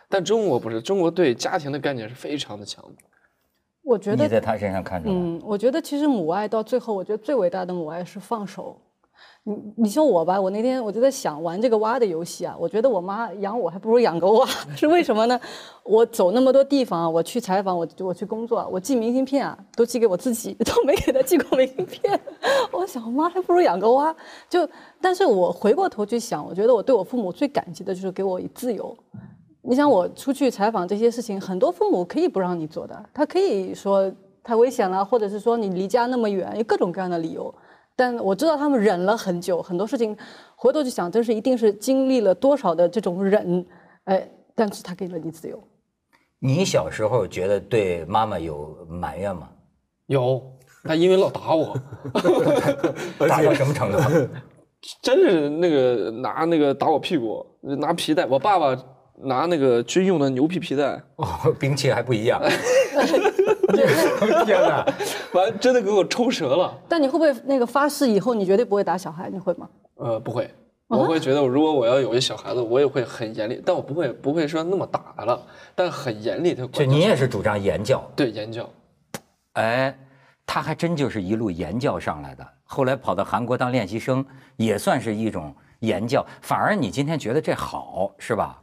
[0.09, 3.03] 但中国不是，中国对家庭的概念是非常的强的。
[3.83, 8.81] 我觉得你在他身上看出来，嗯，我觉得其实母爱到最后，我觉得最伟大的母爱是放手。
[9.47, 14.43] 你你像我吧，我那天我就在想玩这个蛙的游戏啊，我觉得我妈养我还不如养个蛙，
[14.75, 15.39] 是为什么呢？
[15.83, 22.19] 我走那么多地方，我去采访，我我去工作，我寄明信片啊，都寄给我自己， 都没给她寄过明信片。
[22.73, 24.15] 我想，我妈还不如养个蛙。
[24.49, 24.67] 就，
[24.99, 28.97] 但是我回过头去想，我觉得我对我父母最感激的就是给我以自由。
[29.61, 34.11] 你想我出去采访这些事情，很多父母可以不让你做的，他可以说
[34.43, 37.53] 太危险了，或者是说你离家那么远，有各种各样的理由。
[37.95, 40.15] 但我知道他们忍了很久，很多事情
[40.55, 43.65] 回头去想，真是一定是经历了多少的这种忍，
[44.03, 45.61] 哎，但是他给了你自由。
[46.39, 49.49] 你小时候觉得对妈妈有埋怨吗？
[50.07, 50.41] 有，
[50.83, 51.75] 他因为老打我，
[53.27, 53.97] 打到什么程度？
[55.01, 58.77] 真是那个拿那个打我屁股，拿皮带，我爸爸
[59.23, 61.25] 拿那个军用的牛皮皮带，哦，
[61.59, 62.39] 兵器还不一样。
[64.45, 64.85] 天哪！
[65.33, 66.77] 完真的给我抽折了。
[66.87, 69.29] 但你会不会那个发誓以后你绝对不会打小孩？
[69.29, 69.69] 你会吗？
[69.95, 70.49] 呃，不会，
[70.87, 75.41] 我会觉得如果我要有一小孩子，我也会很严厉，但我不会不会说那么打他了，
[75.73, 76.93] 但很严厉的就管教。
[76.93, 78.69] 你也是主张严教，对严教，
[79.53, 79.97] 哎，
[80.45, 82.45] 他还真就是一路严教上来的。
[82.63, 84.25] 后来跑到韩国当练习生，
[84.57, 86.25] 也算是一种严教。
[86.41, 88.61] 反而你今天觉得这好是吧？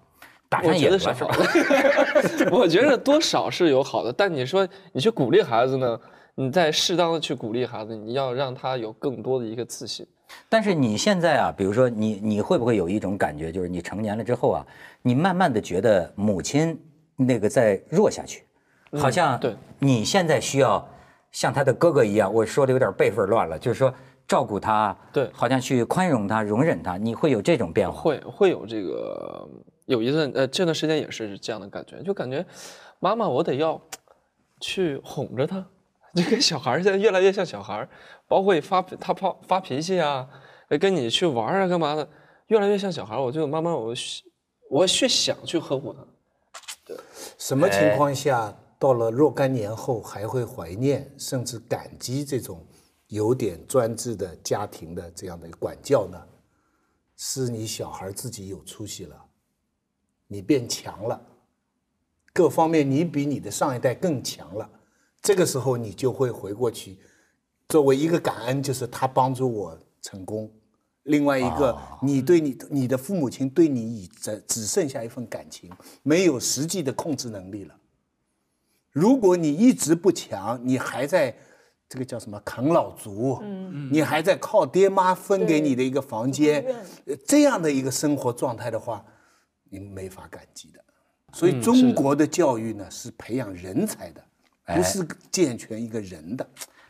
[0.53, 2.51] 打我上觉得是好瘾了是吧？
[2.53, 5.99] 我觉得多少是有好的，但你说你去鼓励孩子呢，
[6.35, 10.07] 你再适当的去鼓励孩子，你要让他有更多的一个自信。
[10.51, 14.67] 但是你现在啊，比如说你你会不会有一种感觉，就是你成年了之后啊，
[15.01, 16.79] 你慢慢的觉得母亲
[17.17, 18.45] 那个在弱下去，
[18.99, 20.87] 好像对你现在需要
[21.31, 23.93] 像他的哥哥一样，我说的有点辈分乱了，就是说
[24.29, 28.01] 照顾他，对好像去宽容他、容忍他，你会有这种变化？
[28.01, 29.49] 会会有这个，
[29.87, 32.45] 有一段呃这段时间也是这样的感觉，就感觉
[33.01, 33.81] 妈妈我得要
[34.61, 35.67] 去哄着她，
[36.15, 37.89] 这个小孩儿现在越来越像小孩儿，
[38.29, 40.29] 包括发他发发脾气啊，
[40.69, 42.09] 呃跟你去玩啊干嘛的，
[42.47, 43.23] 越来越像小孩儿。
[43.23, 43.95] 我就慢慢我
[44.71, 46.95] 我去想去呵护他。
[47.39, 52.67] 什么情况下到了若干年后还会怀念甚至感激这种
[53.09, 56.21] 有点专制的家庭的这样的管教呢？
[57.17, 59.25] 是你小孩自己有出息了，
[60.33, 61.21] 你变强了，
[62.33, 64.71] 各方面你比你的上一代更强了，
[65.21, 66.99] 这个时候你就会回过去，
[67.69, 70.51] 作为一个感恩，就是他帮助我成功。
[71.05, 75.69] 另外一个，你对你你的父母亲对你已只只剩下一份感情，
[76.05, 77.75] 没有实际的控制能力了。
[78.93, 81.37] 如果你一直不强，你还在
[81.89, 86.65] 这个叫什么啃老族，嗯，你还在靠爹妈分给你的一个房间，
[87.07, 89.05] 呃这样的一个生活状态的话，
[89.79, 90.81] 你没法感激的。
[91.33, 94.23] 所以中国的教育呢是培养人才的，
[94.67, 96.47] 不是健全一个人的。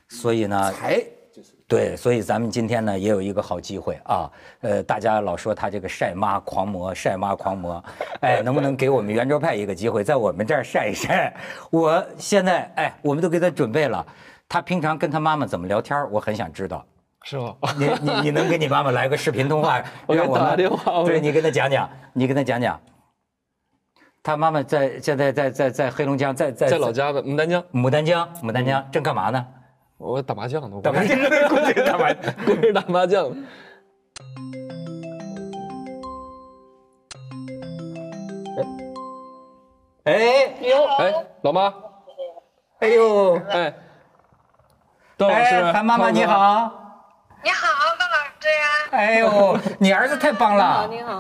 [0.08, 0.98] 所以呢，才
[1.32, 4.28] 就是对，所以咱们今天呢也有一个好机会啊，
[4.60, 7.82] 呃，大家老说他这个晒妈狂魔，晒妈狂魔，
[8.20, 11.34] 哎，能不能给我们圆桌派一个机会，在我们这儿晒一晒？
[11.70, 14.04] 我现在哎，我们都给他准备了，
[14.48, 16.84] 他平常跟他妈妈怎么聊天儿，我很想知道。
[17.24, 17.56] 是吧？
[17.78, 22.80] 你你你能给你妈妈来个视频通话， 我给让我们打电话我对你跟她讲讲，你跟她讲讲。
[24.24, 29.44] 他妈妈在现在在在在黑龙江，在在在老家的牡丹江，牡丹江，牡丹江正干嘛呢？
[29.98, 31.18] 我打麻将呢，我打麻将，
[31.48, 32.34] 估计打麻将。
[32.46, 33.46] 估计打麻将呢。
[40.04, 40.54] 哎
[40.98, 41.72] 哎，老妈，
[42.80, 43.74] 哎呦，哎，
[45.16, 46.81] 段老师，哎，韩妈妈你好。
[47.44, 47.66] 你好，
[47.98, 50.86] 高老师呀、哎呦，你儿子太棒了！
[50.88, 51.18] 你好，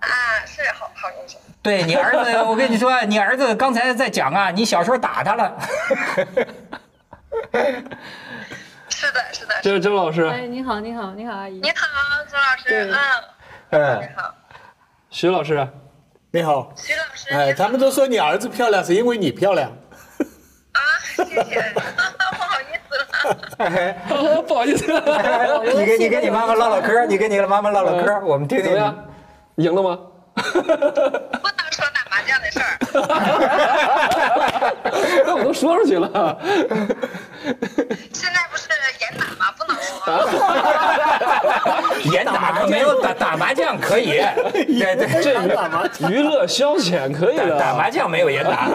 [0.00, 0.08] 啊，
[0.44, 1.38] 是好好优秀。
[1.62, 5.56] 对你儿子， 我跟你说，你儿子刚才在讲啊，你小时候打他了。
[8.88, 9.54] 是的，是的。
[9.62, 11.70] 这是周老师，哎，你好，你好，你好，阿姨你。
[11.70, 11.86] 好，
[12.28, 12.90] 周老师。
[12.90, 12.92] 嗯。
[13.70, 14.34] 哎，你嗯，好，
[15.10, 15.68] 徐老师，
[16.32, 17.32] 你好，徐老师。
[17.32, 19.70] 哎，他们都说你儿子漂亮，是因为你漂亮。
[20.72, 20.80] 啊，
[21.16, 21.74] 谢谢，
[24.46, 25.00] 不好意思了。
[25.00, 28.66] 不好意思， 你跟你跟你妈妈唠唠嗑，你跟你妈妈唠唠嗑，我们听听。
[28.66, 28.94] 怎么样？
[29.56, 29.98] 赢了吗？
[30.34, 30.72] 不能
[31.70, 32.78] 说打麻将的事儿。
[35.26, 36.08] 那我都说出去了。
[38.12, 38.68] 现在不是
[39.00, 39.52] 严打吗？
[39.58, 39.90] 不能说。
[42.12, 44.22] 严打可没有打打麻将可以，
[44.54, 45.34] 对对，这
[46.08, 47.58] 娱娱乐消遣可以打的。
[47.58, 48.68] 打麻将没有严打，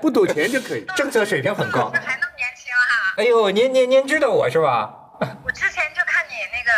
[0.00, 0.84] 不赌钱就可以。
[0.96, 1.92] 政策水平很高。
[3.16, 4.92] 哎呦，您您您知道我是吧？
[5.44, 6.72] 我之前就看你那个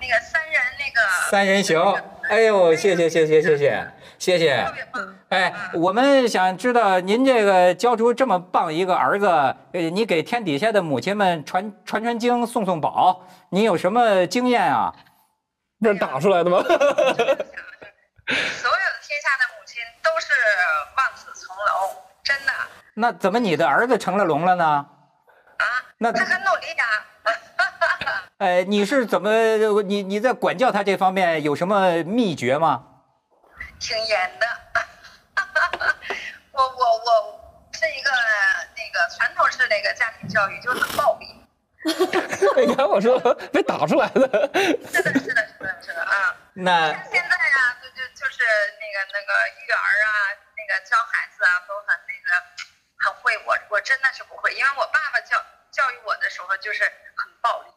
[0.00, 1.00] 那个三人那个。
[1.30, 1.80] 三人行，
[2.30, 3.88] 哎呦，谢谢谢谢谢谢
[4.18, 4.72] 谢谢特。
[4.72, 5.14] 别棒。
[5.30, 9.26] 哎，我们想知道您这个教出这么棒一个儿子，
[9.72, 14.94] 呃，你给天底下的母亲们传传传经、送送宝，你有什么经验啊？
[15.82, 16.58] 这是打出来的吗？
[16.62, 16.86] 所有的
[18.28, 20.32] 天下的母亲都是
[20.96, 22.52] 望子成龙，真的
[22.94, 24.86] 那怎么你的儿子成了龙了呢？
[25.58, 25.64] 啊。
[25.98, 27.04] 那他很努力呀、
[28.38, 29.30] 呃，你是怎么
[29.82, 32.84] 你你在管教他这方面有什么秘诀吗？
[33.78, 34.46] 挺严的。
[36.52, 38.10] 我我我是一个
[38.74, 41.26] 那个传统式那个家庭教育，就是暴力。
[42.66, 43.18] 你看我说
[43.52, 44.26] 被打出来的。
[44.90, 46.34] 是的，是的，是的，是的啊。
[46.54, 48.42] 那现在呀、就就就是
[48.82, 49.30] 那个那个
[49.62, 50.10] 育儿啊，
[50.58, 52.17] 那个教孩子啊，都很那个
[52.98, 53.36] 很会。
[53.46, 55.36] 我我真的是不会，因为我爸爸教
[55.70, 57.68] 教育我的时候就是很暴力。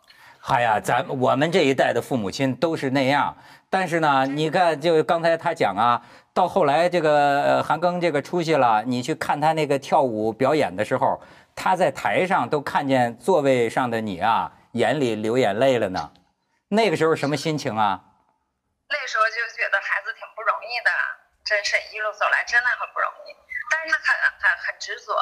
[0.47, 3.37] 哎呀，咱我们这一代的父母亲都是那样，
[3.69, 6.01] 但是呢，你看，就刚才他讲啊，
[6.33, 11.21] 到后来这个呃韩庚这个出息了，你去看他那个跳舞表演的时候，
[11.55, 16.11] 他在台上都看见座位上的你啊，眼里流眼泪了呢。
[16.69, 18.01] 那个时候什么心情啊？
[18.89, 20.89] 那时候就觉得孩子挺不容易的，
[21.45, 23.29] 真是一路走来真的很不容易。
[23.71, 25.13] 但是他很很很执着，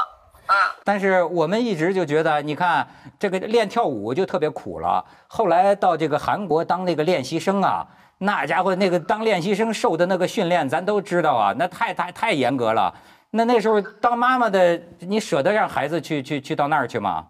[0.47, 0.55] 嗯。
[0.83, 2.87] 但是我们一直就觉得，你看
[3.19, 5.05] 这个练跳舞就特别苦了。
[5.27, 7.85] 后来到这个韩国当那个练习生啊，
[8.17, 12.93] 那家伙那个当练习生受的那个训练，咱都知道啊，那太太太严格了。
[13.31, 17.27] 那那时候当妈妈的，你舍得让孩子去去去到那儿去吗？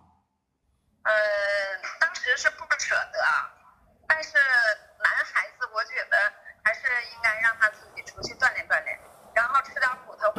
[1.04, 1.12] 嗯，
[2.00, 3.20] 当时是不舍得，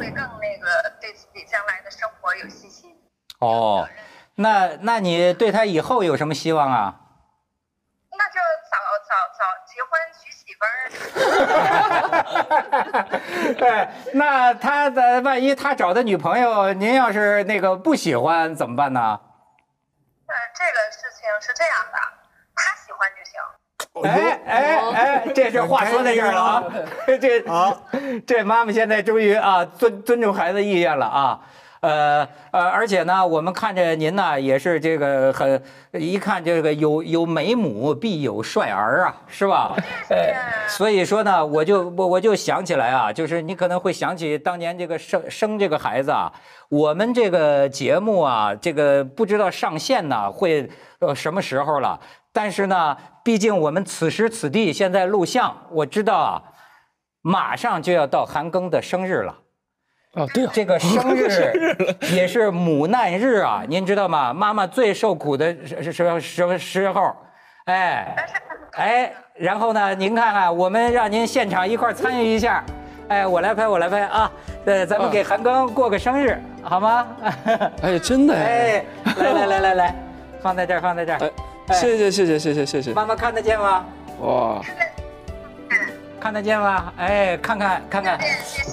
[0.01, 0.65] 会更那个
[0.99, 2.99] 对自己将来的生活有信心。
[3.37, 3.87] 哦，
[4.35, 6.95] 那那你对他以后有什么希望啊？
[8.17, 8.39] 那就
[8.71, 8.77] 早
[9.07, 10.73] 早早结婚娶媳妇儿。
[13.53, 19.19] 对，那他的万一他找的女朋友，您要是那个不喜欢怎么办呢？
[20.25, 21.99] 呃，这个事情是这样的。
[24.03, 26.63] 哎哎哎，这是话说在这儿了啊！
[27.19, 27.77] 这啊，
[28.25, 31.39] 这妈妈现在终于啊尊尊重孩子意愿了啊。
[31.81, 35.61] 呃呃，而且呢，我们看着您呢，也是这个很
[35.93, 39.75] 一看这个有有美母必有帅儿啊，是吧？
[40.09, 40.33] 呃，
[40.67, 46.31] 所以说呢，我就我我就想起来啊，就是你可能会想起当年这个生生这个孩子啊，
[46.69, 50.69] 我们这个节目啊，这个不知道上线呢会
[50.99, 51.99] 呃什么时候了，
[52.33, 56.41] 但是呢，毕竟我们此时此地现在录像，我知道啊，
[57.21, 59.37] 马上就要到韩庚的生日了。
[60.13, 61.29] 哦，对啊，这个生日
[62.13, 64.33] 也是母难日啊，您知道吗？
[64.33, 67.15] 妈妈最受苦的时时时时候，
[67.65, 68.15] 哎
[68.73, 72.63] 哎，然后呢，您看看，我们让您现场一块参与一下，
[73.07, 74.31] 哎，我来拍，我来拍啊，
[74.65, 77.07] 呃，咱们给韩庚过个生日，好吗？
[77.81, 79.95] 哎，真的哎，哎，来来来来来，
[80.41, 81.31] 放在这儿，放在这儿，哎，
[81.69, 83.85] 谢谢谢谢谢谢谢谢，妈妈看得见吗？
[84.19, 84.61] 哇，
[86.19, 86.93] 看得见吗？
[86.97, 88.19] 哎，看看看看，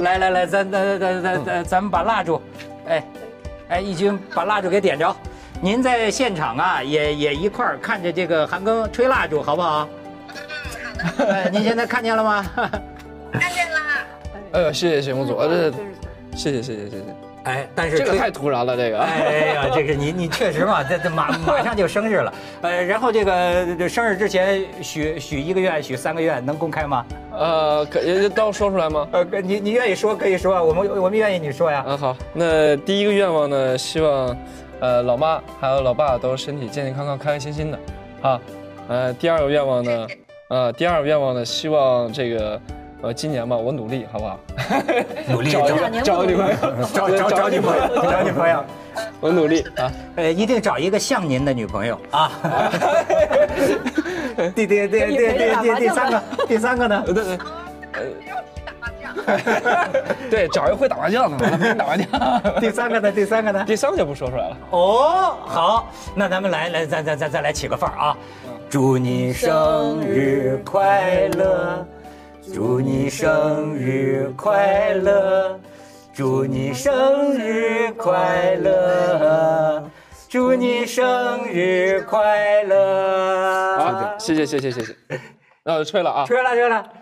[0.01, 2.43] 来来来，咱咱咱咱咱咱们把蜡烛，
[2.87, 3.05] 哎，
[3.69, 5.15] 哎，义军把蜡烛给点着。
[5.61, 9.89] 您在现场啊，也也一块儿看着这个韩庚吹蜡烛，好不好？
[10.29, 12.45] 嗯，好的，哎，您现在看见了吗？
[13.33, 13.79] 看见了。
[14.53, 15.71] 哎呦，谢谢节目组，呃这
[16.37, 27.07] 谢谢谢谢谢谢，哎，但是这个太突然了，这个，哎呀，这个你你确实嘛，这这马 马上就生日了，呃，然后这个这生日之前许许一个愿，许三个愿，能公开吗？
[27.33, 29.09] 呃，可也都说出来吗？
[29.13, 31.83] 呃，你你愿意说可以说，我们我们愿意你说呀。
[31.87, 34.37] 嗯，好，那第一个愿望呢，希望，
[34.81, 37.79] 呃，老妈还有老爸都身体健健康康、开开心心的，
[38.21, 38.41] 啊，
[38.89, 40.07] 呃，第二个愿望呢，
[40.49, 42.61] 呃，第二个愿望呢，希望这个，
[43.01, 44.41] 呃，今年吧，我努力，好不好？
[45.31, 46.55] 努力找找找个女朋友，
[46.93, 48.65] 找找找女朋友，找女朋友，
[49.21, 52.33] 我努力啊，呃，一定找一个像您的女朋友啊。
[54.55, 57.03] 第第第第第第第三个，第三个呢？
[57.07, 57.39] 对对。
[60.31, 62.61] 对，找一个会打麻将的，打麻将。
[62.61, 63.13] 第三个呢？
[63.13, 63.65] 第三个呢？
[63.65, 64.57] 第三个就不说出来了。
[64.71, 68.17] 哦，好，那咱们来来，咱咱咱再来起个范儿啊！
[68.71, 71.87] 祝你生日快乐，
[72.53, 75.59] 祝你生日快乐，
[76.13, 79.89] 祝你生日快乐，
[80.29, 83.79] 祝你生日快乐！
[83.79, 84.97] 好，谢谢谢谢谢谢，
[85.63, 86.25] 那我就吹了啊。
[86.27, 86.93] 吹 了吹了，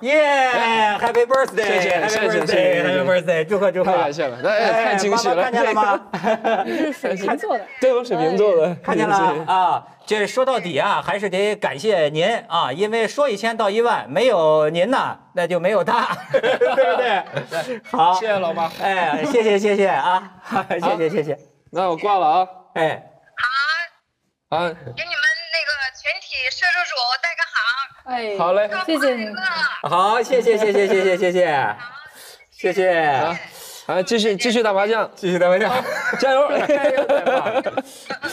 [0.00, 1.64] 耶！Happy birthday！
[1.64, 3.44] 谢谢 Happy 谢谢谢谢 birthday！Happy birthday！
[3.44, 3.92] 祝贺祝贺！
[3.92, 6.00] 太感谢了哎太惊喜了看见了吗？
[6.64, 9.86] 你是水瓶座的， 对，我水瓶座的，看见了啊！
[10.06, 17.80] 这说到底啊，还是得感谢您啊，因为说一千道一万，没有您呐，那就没有他， 对不对？
[17.90, 18.70] 好，谢谢老妈。
[18.82, 20.32] 哎，谢谢谢谢啊，
[20.80, 21.38] 谢谢谢谢，
[21.72, 22.48] 那我挂了啊。
[22.74, 23.02] 哎，
[24.48, 25.70] 好，啊，给你们那个
[26.00, 29.14] 全体摄制组带个好，哎，好嘞，谢谢。
[29.14, 29.88] 你快乐。
[29.88, 31.76] 好，谢谢谢谢谢谢谢谢。
[32.50, 33.38] 谢谢，啊，
[33.86, 35.72] 啊，继续继续打麻将，继续打麻将，
[36.18, 36.46] 加油！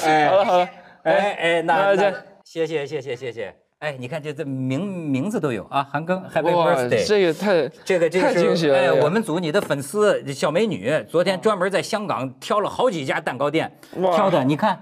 [0.03, 0.69] 哎好了好了，
[1.03, 2.13] 哎哎，那这
[2.43, 8.77] 谢谢谢谢谢谢，哎，你看这这名名字都有啊，韩庚 Happy，Birthday，这个太这个这个太惊喜了！
[8.77, 13.71] 哎，我们组你的粉丝小美女昨天专门在香港挑了好几家蛋糕店，
[14.13, 14.77] 挑的你看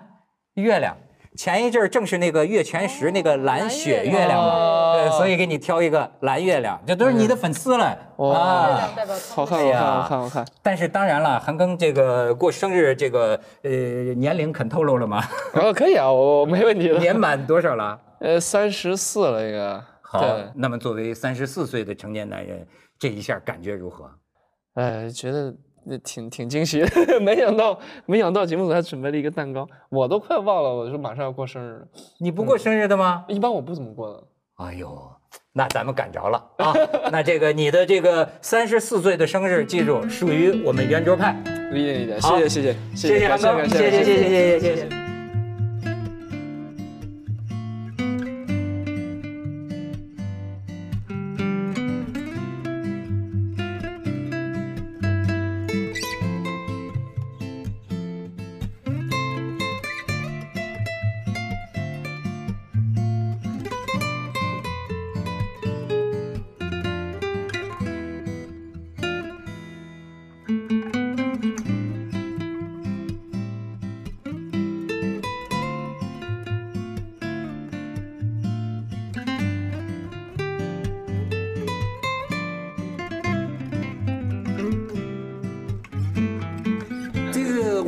[0.55, 0.97] 月亮。
[1.35, 8.89] 前一阵儿正是那个月全食那个蓝雪月亮嘛，哦呃，所以给你挑一个蓝月亮，这都是你的粉丝了哇啊。
[9.33, 10.45] 好看好看好看好看。
[10.63, 13.69] 但是当然了，韩庚这个过生日这个呃
[14.15, 15.23] 年龄肯透露了吗？
[15.53, 16.97] 哦，可以啊，我我没问题的。
[16.99, 17.99] 年满多少了？
[18.19, 19.81] 呃，三十四了应该。
[20.01, 20.25] 好，，
[20.55, 22.65] 那么作为三十四岁的成年男人，
[22.97, 24.09] 这一下感觉如何？
[24.75, 25.55] 哎，觉得那
[26.03, 26.87] 挺挺惊喜的，
[27.21, 31.87] 没想到没想到节目组还准备了一个蛋糕，我都快忘了，我说马上要过生日了。
[32.19, 33.25] 你不过生日的吗？
[33.27, 34.23] 一般我不怎么过的。
[34.55, 34.97] 哎呦，
[35.53, 36.73] 那咱们赶着了啊！
[37.11, 41.35] 那这个你的这个三十四岁的生日，记住属于我们圆桌派。
[41.71, 45.04] 理解理解，好谢谢谢谢谢谢韩庚，感谢谢谢谢谢谢谢谢。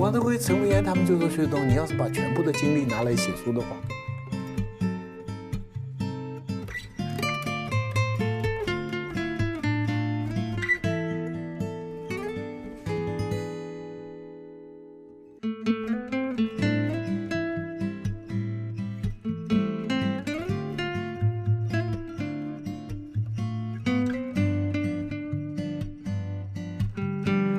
[0.08, 3.76] 王德辉、陈文言他们就说薛东，你要是把全部的精力拿来写书的话，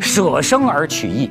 [0.01, 1.29] 舍生而取义。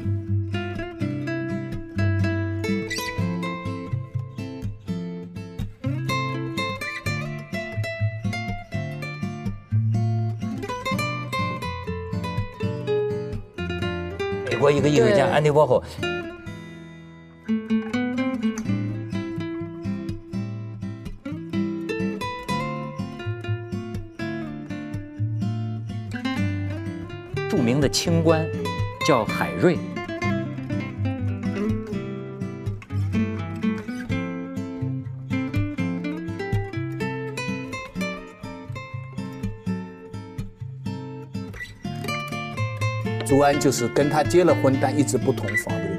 [14.68, 15.82] 国一个艺术家安迪沃霍，
[27.49, 28.45] 著名的清官
[29.07, 29.78] 叫海瑞。
[43.39, 45.97] 安就是跟他结了婚，但一直不同房的人。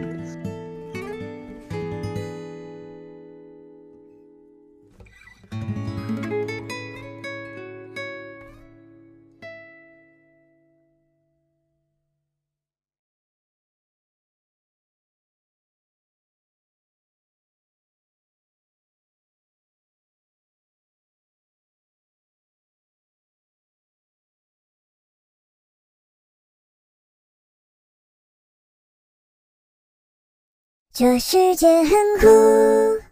[30.99, 33.08] 这世界很酷。